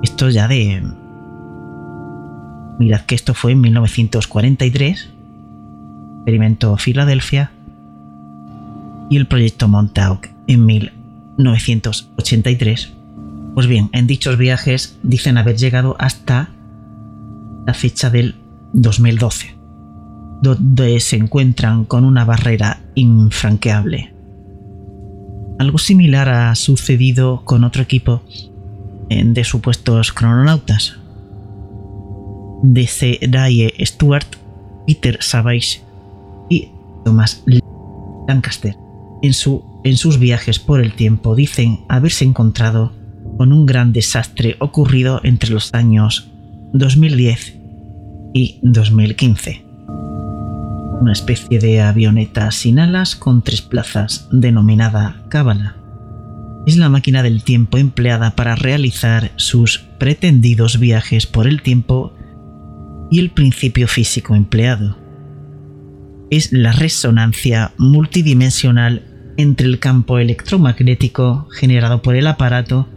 Esto 0.03 0.31
ya 0.31 0.49
de... 0.49 0.83
Mirad 2.79 3.03
que 3.03 3.15
esto 3.15 3.35
fue 3.35 3.53
en 3.53 3.61
1943, 3.61 5.13
experimento 6.29 6.77
Filadelfia, 6.77 7.51
y 9.09 9.17
el 9.17 9.27
proyecto 9.27 9.67
Montauk 9.67 10.29
en 10.47 10.67
1983. 10.67 12.93
Pues 13.55 13.67
bien, 13.67 13.89
en 13.93 14.07
dichos 14.07 14.37
viajes 14.37 14.99
dicen 15.03 15.39
haber 15.39 15.57
llegado 15.57 15.97
hasta 15.99 16.51
la 17.67 17.73
fecha 17.73 18.11
del 18.11 18.35
2012, 18.75 19.57
donde 20.43 21.01
se 21.01 21.17
encuentran 21.17 21.87
con 21.87 22.05
una 22.05 22.27
barrera 22.27 22.83
infranqueable 22.95 24.13
algo 25.59 25.79
similar 25.79 26.29
ha 26.29 26.55
sucedido 26.55 27.43
con 27.45 27.65
otro 27.65 27.83
equipo 27.83 28.23
de 29.09 29.43
supuestos 29.43 30.13
crononautas. 30.13 30.97
DC 32.63 33.19
Daye 33.29 33.75
Stewart, 33.85 34.37
Peter 34.87 35.21
Savage 35.21 35.88
Thomas 37.09 37.43
Lancaster. 38.29 38.77
En, 39.23 39.33
en 39.85 39.97
sus 39.97 40.19
viajes 40.19 40.59
por 40.59 40.83
el 40.83 40.93
tiempo 40.93 41.35
dicen 41.35 41.87
haberse 41.89 42.27
encontrado 42.27 42.93
con 43.39 43.51
un 43.51 43.65
gran 43.65 43.95
desastre 43.95 44.57
ocurrido 44.59 45.23
entre 45.25 45.49
los 45.49 45.73
años 45.73 46.31
2010 46.75 47.57
y 48.35 48.61
2015 48.63 49.65
una 51.01 51.13
especie 51.13 51.61
de 51.61 51.81
avioneta 51.81 52.51
sin 52.51 52.81
alas 52.81 53.15
con 53.15 53.43
tres 53.43 53.63
plazas, 53.63 54.29
denominada 54.33 55.23
Cábala. 55.29 55.77
Es 56.67 56.77
la 56.77 56.89
máquina 56.89 57.23
del 57.23 57.45
tiempo 57.45 57.79
empleada 57.79 58.33
para 58.33 58.57
realizar 58.57 59.31
sus 59.37 59.79
pretendidos 59.99 60.81
viajes 60.81 61.27
por 61.27 61.47
el 61.47 61.63
tiempo 61.63 62.13
y 63.13 63.21
el 63.21 63.31
principio 63.31 63.87
físico 63.87 64.35
empleado. 64.35 65.08
Es 66.31 66.53
la 66.53 66.73
resonancia 66.73 67.73
multidimensional 67.79 69.03
entre 69.37 69.67
el 69.67 69.79
campo 69.79 70.19
electromagnético 70.19 71.49
generado 71.51 72.03
por 72.03 72.17
el 72.17 72.27
aparato 72.27 72.89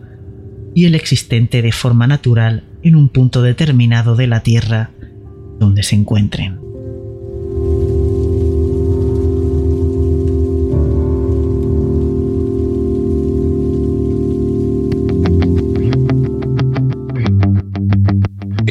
y 0.76 0.86
el 0.86 0.96
existente 0.96 1.62
de 1.62 1.72
forma 1.72 2.08
natural 2.08 2.64
en 2.84 2.96
un 2.96 3.10
punto 3.10 3.42
determinado 3.42 4.16
de 4.16 4.28
la 4.28 4.42
Tierra 4.42 4.92
donde 5.60 5.84
se 5.84 5.96
encuentren. 5.96 6.61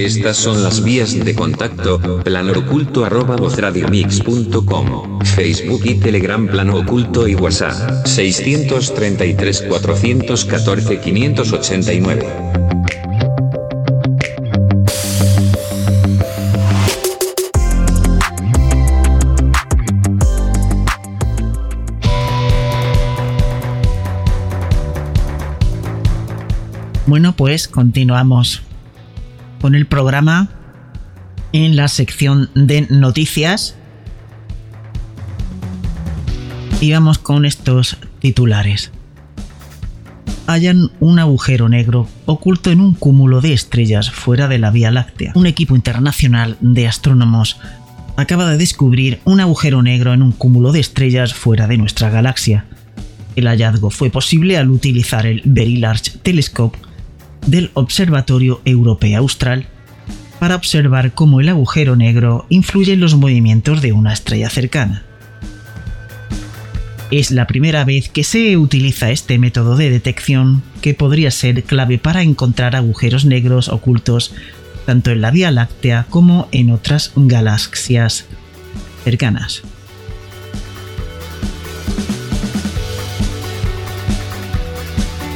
Estas 0.00 0.38
son 0.38 0.62
las 0.62 0.82
vías 0.82 1.12
de 1.12 1.34
contacto, 1.34 2.00
plano 2.24 2.52
oculto 2.58 3.04
arroba 3.04 3.36
vozradiomix.com, 3.36 5.20
Facebook 5.20 5.82
y 5.84 5.96
Telegram 5.96 6.46
plano 6.46 6.76
oculto 6.76 7.28
y 7.28 7.34
WhatsApp, 7.34 8.06
633 8.06 9.64
414 9.68 11.00
589. 11.00 12.26
Bueno, 27.06 27.34
pues 27.36 27.68
continuamos 27.68 28.62
con 29.60 29.74
el 29.74 29.86
programa 29.86 30.48
en 31.52 31.76
la 31.76 31.88
sección 31.88 32.50
de 32.54 32.86
noticias. 32.90 33.76
Y 36.80 36.92
vamos 36.92 37.18
con 37.18 37.44
estos 37.44 37.98
titulares. 38.20 38.90
Hallan 40.46 40.90
un 40.98 41.18
agujero 41.18 41.68
negro 41.68 42.08
oculto 42.26 42.70
en 42.70 42.80
un 42.80 42.94
cúmulo 42.94 43.40
de 43.40 43.52
estrellas 43.52 44.10
fuera 44.10 44.48
de 44.48 44.58
la 44.58 44.70
Vía 44.70 44.90
Láctea. 44.90 45.32
Un 45.34 45.46
equipo 45.46 45.76
internacional 45.76 46.56
de 46.60 46.88
astrónomos 46.88 47.58
acaba 48.16 48.50
de 48.50 48.58
descubrir 48.58 49.20
un 49.24 49.40
agujero 49.40 49.82
negro 49.82 50.12
en 50.12 50.22
un 50.22 50.32
cúmulo 50.32 50.72
de 50.72 50.80
estrellas 50.80 51.34
fuera 51.34 51.66
de 51.66 51.78
nuestra 51.78 52.10
galaxia. 52.10 52.64
El 53.36 53.46
hallazgo 53.46 53.90
fue 53.90 54.10
posible 54.10 54.56
al 54.56 54.70
utilizar 54.70 55.26
el 55.26 55.42
Very 55.44 55.76
Large 55.76 56.18
Telescope 56.22 56.78
del 57.46 57.70
Observatorio 57.74 58.60
Europeo 58.64 59.18
Austral 59.18 59.66
para 60.38 60.56
observar 60.56 61.12
cómo 61.12 61.40
el 61.40 61.48
agujero 61.48 61.96
negro 61.96 62.46
influye 62.48 62.94
en 62.94 63.00
los 63.00 63.14
movimientos 63.14 63.82
de 63.82 63.92
una 63.92 64.12
estrella 64.12 64.48
cercana. 64.48 65.04
Es 67.10 67.30
la 67.30 67.46
primera 67.46 67.84
vez 67.84 68.08
que 68.08 68.24
se 68.24 68.56
utiliza 68.56 69.10
este 69.10 69.38
método 69.38 69.76
de 69.76 69.90
detección 69.90 70.62
que 70.80 70.94
podría 70.94 71.30
ser 71.30 71.64
clave 71.64 71.98
para 71.98 72.22
encontrar 72.22 72.76
agujeros 72.76 73.24
negros 73.24 73.68
ocultos 73.68 74.32
tanto 74.86 75.10
en 75.10 75.20
la 75.20 75.30
Vía 75.30 75.50
Láctea 75.50 76.06
como 76.08 76.48
en 76.52 76.70
otras 76.70 77.12
galaxias 77.16 78.26
cercanas. 79.04 79.62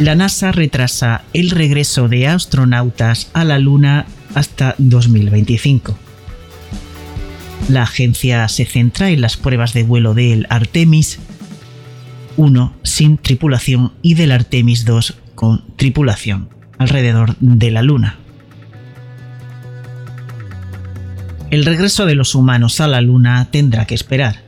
La 0.01 0.15
NASA 0.17 0.51
retrasa 0.51 1.23
el 1.33 1.51
regreso 1.51 2.09
de 2.09 2.27
astronautas 2.27 3.31
a 3.33 3.45
la 3.45 3.59
Luna 3.59 4.07
hasta 4.35 4.75
2025. 4.79 5.97
La 7.69 7.85
agencia 7.85 8.47
se 8.49 8.65
centra 8.65 9.11
en 9.11 9.21
las 9.21 9.37
pruebas 9.37 9.73
de 9.73 9.85
vuelo 9.85 10.15
del 10.15 10.47
Artemis 10.51 11.21
1 12.37 12.75
sin 12.83 13.19
tripulación 13.19 13.93
y 14.03 14.15
del 14.15 14.33
Artemis 14.33 14.85
2 14.85 15.15
con 15.35 15.65
tripulación 15.77 16.49
alrededor 16.79 17.37
de 17.39 17.71
la 17.71 17.83
Luna. 17.83 18.19
El 21.51 21.65
regreso 21.65 22.05
de 22.05 22.17
los 22.17 22.35
humanos 22.35 22.81
a 22.81 22.89
la 22.89 23.01
Luna 23.01 23.49
tendrá 23.53 23.87
que 23.87 23.95
esperar. 23.95 24.43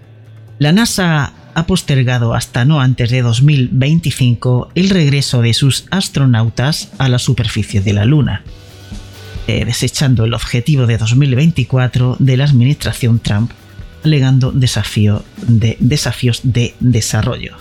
La 0.58 0.72
NASA 0.72 1.32
ha 1.56 1.66
postergado 1.66 2.34
hasta 2.34 2.66
no 2.66 2.82
antes 2.82 3.10
de 3.10 3.22
2025 3.22 4.68
el 4.74 4.90
regreso 4.90 5.40
de 5.40 5.54
sus 5.54 5.86
astronautas 5.90 6.90
a 6.98 7.08
la 7.08 7.18
superficie 7.18 7.80
de 7.80 7.94
la 7.94 8.04
Luna, 8.04 8.42
eh, 9.46 9.64
desechando 9.64 10.26
el 10.26 10.34
objetivo 10.34 10.86
de 10.86 10.98
2024 10.98 12.16
de 12.18 12.36
la 12.36 12.44
administración 12.44 13.20
Trump, 13.20 13.52
alegando 14.04 14.52
desafío 14.52 15.24
de, 15.46 15.78
desafíos 15.80 16.40
de 16.42 16.74
desarrollo. 16.80 17.56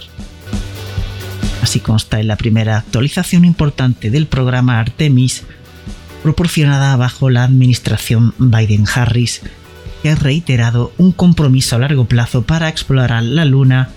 Así 1.61 1.79
consta 1.79 2.19
en 2.19 2.27
la 2.27 2.35
primera 2.35 2.79
actualización 2.79 3.45
importante 3.45 4.09
del 4.09 4.27
programa 4.27 4.81
Artemis, 4.81 5.43
proporcionada 6.21 6.97
bajo 6.97 7.29
la 7.29 7.45
administración 7.45 8.33
Biden-Harris 8.39 9.41
que 10.05 10.11
ha 10.11 10.15
reiterado 10.15 10.93
un 10.99 11.11
compromiso 11.11 11.75
a 11.75 11.79
largo 11.79 12.05
plazo 12.05 12.43
para 12.43 12.69
explorar 12.69 13.23
la 13.23 13.43
Luna 13.43 13.89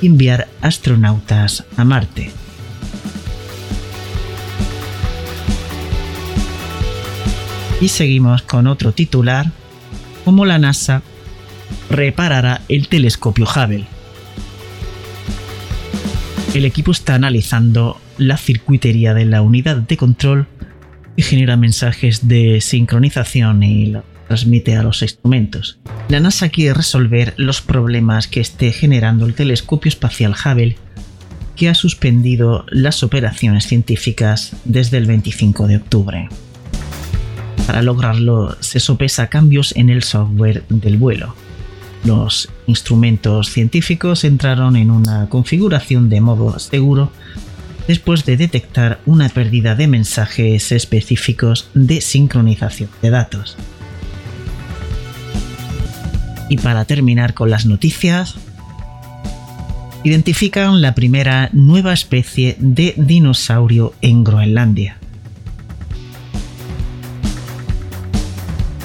y 0.00 0.06
enviar 0.06 0.48
astronautas 0.62 1.66
a 1.76 1.84
Marte. 1.84 2.30
Y 7.78 7.88
seguimos 7.88 8.40
con 8.40 8.66
otro 8.66 8.92
titular 8.92 9.52
como 10.24 10.46
la 10.46 10.58
NASA 10.58 11.02
reparará 11.90 12.62
el 12.70 12.88
telescopio 12.88 13.44
Hubble. 13.44 13.84
El 16.54 16.64
equipo 16.64 16.92
está 16.92 17.16
analizando 17.16 18.00
la 18.16 18.38
circuitería 18.38 19.12
de 19.12 19.26
la 19.26 19.42
unidad 19.42 19.76
de 19.76 19.98
control 19.98 20.46
que 21.18 21.22
genera 21.22 21.58
mensajes 21.58 22.28
de 22.28 22.62
sincronización 22.62 23.62
y 23.62 23.86
lo 23.88 24.13
transmite 24.26 24.76
a 24.76 24.82
los 24.82 25.02
instrumentos. 25.02 25.78
La 26.08 26.20
NASA 26.20 26.48
quiere 26.48 26.74
resolver 26.74 27.34
los 27.36 27.60
problemas 27.60 28.28
que 28.28 28.40
esté 28.40 28.72
generando 28.72 29.26
el 29.26 29.34
telescopio 29.34 29.88
espacial 29.88 30.34
Hubble, 30.34 30.76
que 31.56 31.68
ha 31.68 31.74
suspendido 31.74 32.64
las 32.68 33.02
operaciones 33.02 33.66
científicas 33.66 34.56
desde 34.64 34.98
el 34.98 35.06
25 35.06 35.66
de 35.66 35.76
octubre. 35.76 36.28
Para 37.66 37.82
lograrlo 37.82 38.56
se 38.60 38.80
sopesa 38.80 39.28
cambios 39.28 39.74
en 39.76 39.88
el 39.88 40.02
software 40.02 40.64
del 40.68 40.98
vuelo. 40.98 41.34
Los 42.04 42.50
instrumentos 42.66 43.48
científicos 43.48 44.24
entraron 44.24 44.76
en 44.76 44.90
una 44.90 45.28
configuración 45.30 46.10
de 46.10 46.20
modo 46.20 46.58
seguro 46.58 47.10
después 47.88 48.24
de 48.24 48.36
detectar 48.36 49.00
una 49.06 49.28
pérdida 49.28 49.74
de 49.74 49.88
mensajes 49.88 50.72
específicos 50.72 51.68
de 51.74 52.00
sincronización 52.00 52.90
de 53.00 53.10
datos. 53.10 53.56
Y 56.48 56.58
para 56.58 56.84
terminar 56.84 57.34
con 57.34 57.50
las 57.50 57.66
noticias, 57.66 58.34
identifican 60.02 60.82
la 60.82 60.94
primera 60.94 61.48
nueva 61.52 61.92
especie 61.92 62.56
de 62.58 62.94
dinosaurio 62.96 63.94
en 64.02 64.24
Groenlandia. 64.24 64.98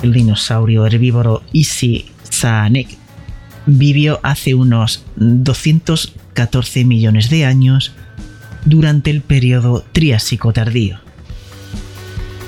El 0.01 0.13
dinosaurio 0.13 0.85
herbívoro 0.85 1.43
Isi 1.51 2.05
Saanek 2.23 2.97
vivió 3.65 4.19
hace 4.23 4.55
unos 4.55 5.03
214 5.17 6.85
millones 6.85 7.29
de 7.29 7.45
años 7.45 7.91
durante 8.63 9.09
el 9.11 9.21
periodo 9.21 9.83
Triásico 9.91 10.53
tardío 10.53 10.99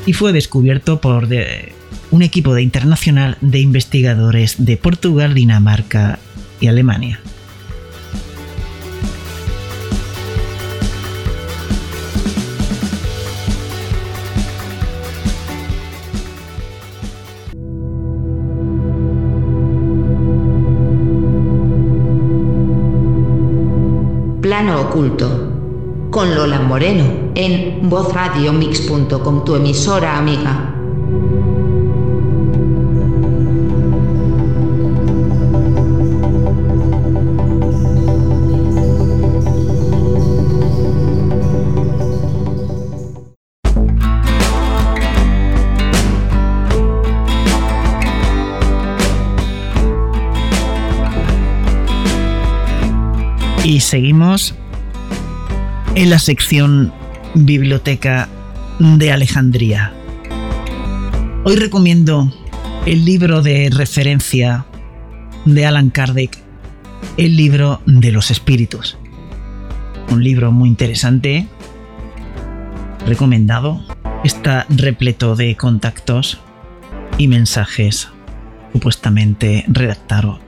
y 0.06 0.14
fue 0.14 0.34
descubierto 0.34 1.02
por 1.02 1.28
un 2.12 2.22
equipo 2.22 2.54
de 2.54 2.62
internacional 2.62 3.38
de 3.42 3.60
investigadores 3.60 4.64
de 4.64 4.78
Portugal, 4.78 5.34
Dinamarca 5.34 6.20
y 6.60 6.68
Alemania. 6.68 7.20
Plano 24.42 24.82
Oculto 24.82 26.10
con 26.12 26.36
Lola 26.36 26.60
Moreno 26.60 27.32
en 27.36 27.90
vozradiomix.com, 27.90 29.46
tu 29.46 29.56
emisora 29.56 30.18
amiga. 30.18 30.71
Y 53.72 53.80
seguimos 53.80 54.54
en 55.96 56.10
la 56.10 56.20
sección 56.20 56.92
Biblioteca 57.36 58.28
de 58.80 59.14
Alejandría. 59.14 59.94
Hoy 61.46 61.56
recomiendo 61.56 62.30
el 62.86 63.06
libro 63.06 63.42
de 63.42 63.70
referencia 63.74 64.66
de 65.46 65.66
Alan 65.66 65.90
Kardec, 65.90 66.38
el 67.16 67.38
libro 67.38 67.80
de 67.86 68.12
los 68.12 68.30
espíritus. 68.30 68.98
Un 70.10 70.22
libro 70.22 70.52
muy 70.52 70.68
interesante, 70.68 71.48
recomendado. 73.08 73.82
Está 74.26 74.66
repleto 74.68 75.38
de 75.38 75.56
contactos 75.56 76.42
y 77.18 77.30
mensajes 77.30 78.10
supuestamente 78.74 79.64
redactados 79.70 80.42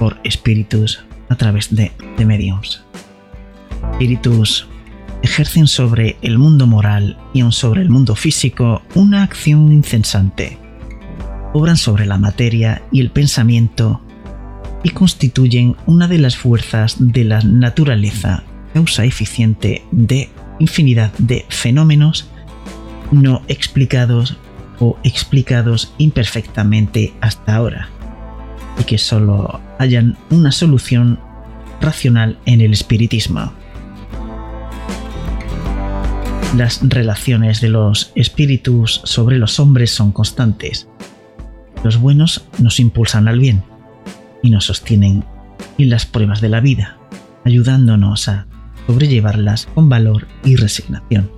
por 0.00 0.18
espíritus 0.24 1.04
a 1.34 1.36
través 1.36 1.74
de, 1.74 1.92
de 2.16 2.24
mediums 2.24 2.84
espíritus 3.94 4.66
ejercen 5.22 5.68
sobre 5.68 6.16
el 6.20 6.36
mundo 6.36 6.66
moral 6.66 7.16
y 7.32 7.40
aun 7.40 7.52
sobre 7.52 7.80
el 7.80 7.90
mundo 7.90 8.16
físico 8.16 8.82
una 8.94 9.22
acción 9.22 9.72
incesante. 9.72 10.58
Obran 11.52 11.76
sobre 11.76 12.04
la 12.04 12.18
materia 12.18 12.82
y 12.90 13.00
el 13.00 13.10
pensamiento 13.10 14.00
y 14.82 14.90
constituyen 14.90 15.76
una 15.86 16.08
de 16.08 16.18
las 16.18 16.36
fuerzas 16.36 16.96
de 16.98 17.24
la 17.24 17.40
naturaleza, 17.40 18.42
causa 18.74 19.04
eficiente 19.04 19.84
de 19.92 20.28
infinidad 20.58 21.12
de 21.18 21.46
fenómenos 21.48 22.28
no 23.12 23.42
explicados 23.46 24.36
o 24.80 24.98
explicados 25.04 25.94
imperfectamente 25.98 27.14
hasta 27.20 27.54
ahora, 27.54 27.88
y 28.78 28.84
que 28.84 28.98
solo 28.98 29.60
hayan 29.78 30.18
una 30.30 30.50
solución 30.50 31.20
racional 31.84 32.38
en 32.46 32.60
el 32.60 32.72
espiritismo. 32.72 33.52
Las 36.56 36.80
relaciones 36.82 37.60
de 37.60 37.68
los 37.68 38.12
espíritus 38.14 39.00
sobre 39.04 39.38
los 39.38 39.58
hombres 39.60 39.90
son 39.90 40.12
constantes. 40.12 40.88
Los 41.82 41.98
buenos 41.98 42.46
nos 42.58 42.80
impulsan 42.80 43.28
al 43.28 43.38
bien 43.38 43.62
y 44.42 44.50
nos 44.50 44.66
sostienen 44.66 45.24
en 45.78 45.90
las 45.90 46.06
pruebas 46.06 46.40
de 46.40 46.48
la 46.48 46.60
vida, 46.60 46.96
ayudándonos 47.44 48.28
a 48.28 48.46
sobrellevarlas 48.86 49.66
con 49.74 49.88
valor 49.88 50.26
y 50.44 50.56
resignación. 50.56 51.30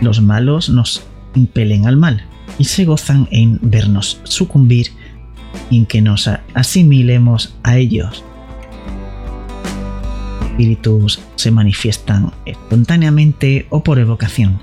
Los 0.00 0.22
malos 0.22 0.70
nos 0.70 1.02
impelen 1.34 1.86
al 1.86 1.96
mal 1.96 2.24
y 2.58 2.64
se 2.64 2.84
gozan 2.84 3.28
en 3.30 3.58
vernos 3.62 4.20
sucumbir 4.24 4.88
y 5.68 5.78
en 5.78 5.86
que 5.86 6.00
nos 6.00 6.28
asimilemos 6.54 7.54
a 7.62 7.76
ellos 7.76 8.24
espíritus 10.60 11.20
se 11.36 11.50
manifiestan 11.50 12.32
espontáneamente 12.44 13.66
o 13.70 13.82
por 13.82 13.98
evocación, 13.98 14.60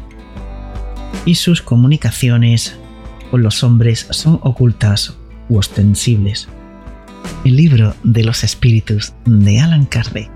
y 1.25 1.33
sus 1.33 1.63
comunicaciones 1.63 2.77
con 3.31 3.41
los 3.41 3.63
hombres 3.63 4.05
son 4.11 4.39
ocultas 4.43 5.15
u 5.49 5.57
ostensibles. 5.57 6.49
El 7.43 7.55
libro 7.55 7.95
de 8.03 8.23
los 8.23 8.43
espíritus 8.43 9.13
de 9.25 9.59
Alan 9.59 9.85
Kardec. 9.85 10.29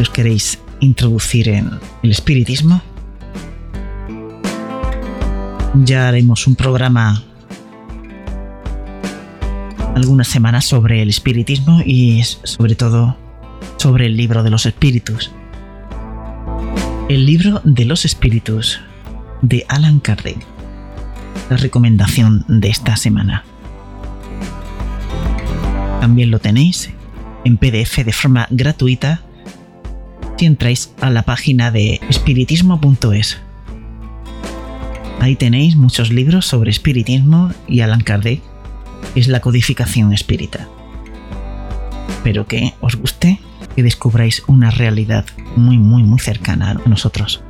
¿Os 0.00 0.10
queréis 0.10 0.58
introducir 0.80 1.48
en 1.48 1.70
el 2.02 2.10
espiritismo? 2.10 2.82
Ya 5.84 6.08
haremos 6.08 6.48
un 6.48 6.56
programa 6.56 7.22
algunas 9.96 10.28
semanas 10.28 10.66
sobre 10.66 11.00
el 11.00 11.08
espiritismo 11.08 11.80
y 11.82 12.22
sobre 12.22 12.74
todo 12.74 13.16
sobre 13.78 14.04
el 14.04 14.14
libro 14.14 14.42
de 14.42 14.50
los 14.50 14.66
espíritus. 14.66 15.32
El 17.08 17.24
libro 17.24 17.62
de 17.64 17.86
los 17.86 18.04
espíritus 18.04 18.78
de 19.40 19.64
Alan 19.68 20.00
Kardec. 20.00 20.36
La 21.48 21.56
recomendación 21.56 22.44
de 22.46 22.68
esta 22.68 22.96
semana. 22.96 23.44
También 26.02 26.30
lo 26.30 26.40
tenéis 26.40 26.90
en 27.46 27.56
PDF 27.56 28.04
de 28.04 28.12
forma 28.12 28.48
gratuita 28.50 29.22
si 30.36 30.44
entráis 30.44 30.92
a 31.00 31.08
la 31.08 31.22
página 31.22 31.70
de 31.70 32.02
espiritismo.es. 32.10 33.38
Ahí 35.20 35.36
tenéis 35.36 35.74
muchos 35.74 36.10
libros 36.10 36.44
sobre 36.44 36.70
espiritismo 36.70 37.50
y 37.66 37.80
Alan 37.80 38.02
Kardec 38.02 38.42
es 39.14 39.28
la 39.28 39.40
codificación 39.40 40.12
espírita. 40.12 40.68
Espero 42.08 42.46
que 42.46 42.74
os 42.80 42.96
guste, 42.96 43.40
que 43.74 43.82
descubráis 43.82 44.42
una 44.46 44.70
realidad 44.70 45.24
muy, 45.54 45.78
muy, 45.78 46.02
muy 46.02 46.18
cercana 46.18 46.70
a 46.70 46.88
nosotros. 46.88 47.42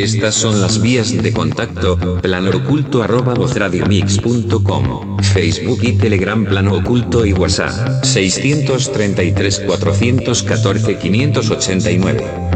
Estas 0.00 0.34
son 0.34 0.62
las 0.62 0.80
vías 0.80 1.22
de 1.22 1.30
contacto, 1.30 1.98
planooculto.com, 2.22 5.18
Facebook 5.18 5.80
y 5.82 5.92
Telegram 5.92 6.46
Plano 6.46 6.76
Oculto 6.76 7.26
y 7.26 7.34
WhatsApp, 7.34 8.02
633 8.02 9.60
414 9.66 10.98
589. 10.98 12.49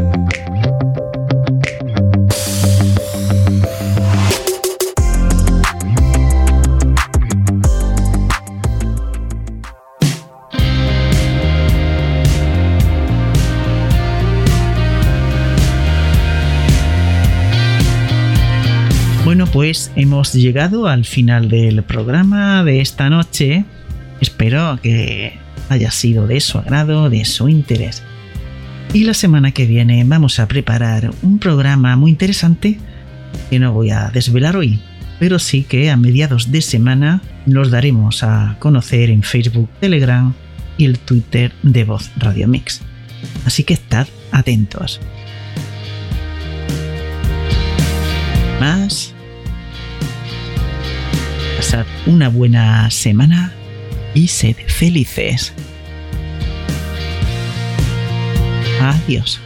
Pues 19.55 19.89
hemos 19.95 20.33
llegado 20.33 20.85
al 20.85 21.05
final 21.05 21.47
del 21.47 21.81
programa 21.81 22.65
de 22.65 22.81
esta 22.81 23.09
noche. 23.09 23.63
Espero 24.19 24.77
que 24.83 25.39
haya 25.69 25.91
sido 25.91 26.27
de 26.27 26.41
su 26.41 26.57
agrado, 26.57 27.09
de 27.09 27.23
su 27.23 27.47
interés. 27.47 28.03
Y 28.91 29.05
la 29.05 29.13
semana 29.13 29.51
que 29.51 29.65
viene 29.65 30.03
vamos 30.03 30.41
a 30.41 30.49
preparar 30.49 31.09
un 31.21 31.39
programa 31.39 31.95
muy 31.95 32.11
interesante 32.11 32.77
que 33.49 33.57
no 33.59 33.71
voy 33.71 33.91
a 33.91 34.09
desvelar 34.09 34.57
hoy, 34.57 34.81
pero 35.19 35.39
sí 35.39 35.63
que 35.63 35.89
a 35.89 35.95
mediados 35.95 36.51
de 36.51 36.61
semana 36.61 37.21
nos 37.45 37.71
daremos 37.71 38.23
a 38.23 38.57
conocer 38.59 39.09
en 39.09 39.23
Facebook, 39.23 39.69
Telegram 39.79 40.33
y 40.77 40.83
el 40.83 40.99
Twitter 40.99 41.53
de 41.63 41.85
Voz 41.85 42.11
Radio 42.17 42.49
Mix. 42.49 42.81
Así 43.45 43.63
que 43.63 43.75
estad 43.75 44.05
atentos. 44.33 44.99
Más 48.59 49.14
una 52.05 52.29
buena 52.29 52.89
semana 52.91 53.53
y 54.13 54.27
sed 54.27 54.55
felices. 54.67 55.53
Adiós. 58.81 59.41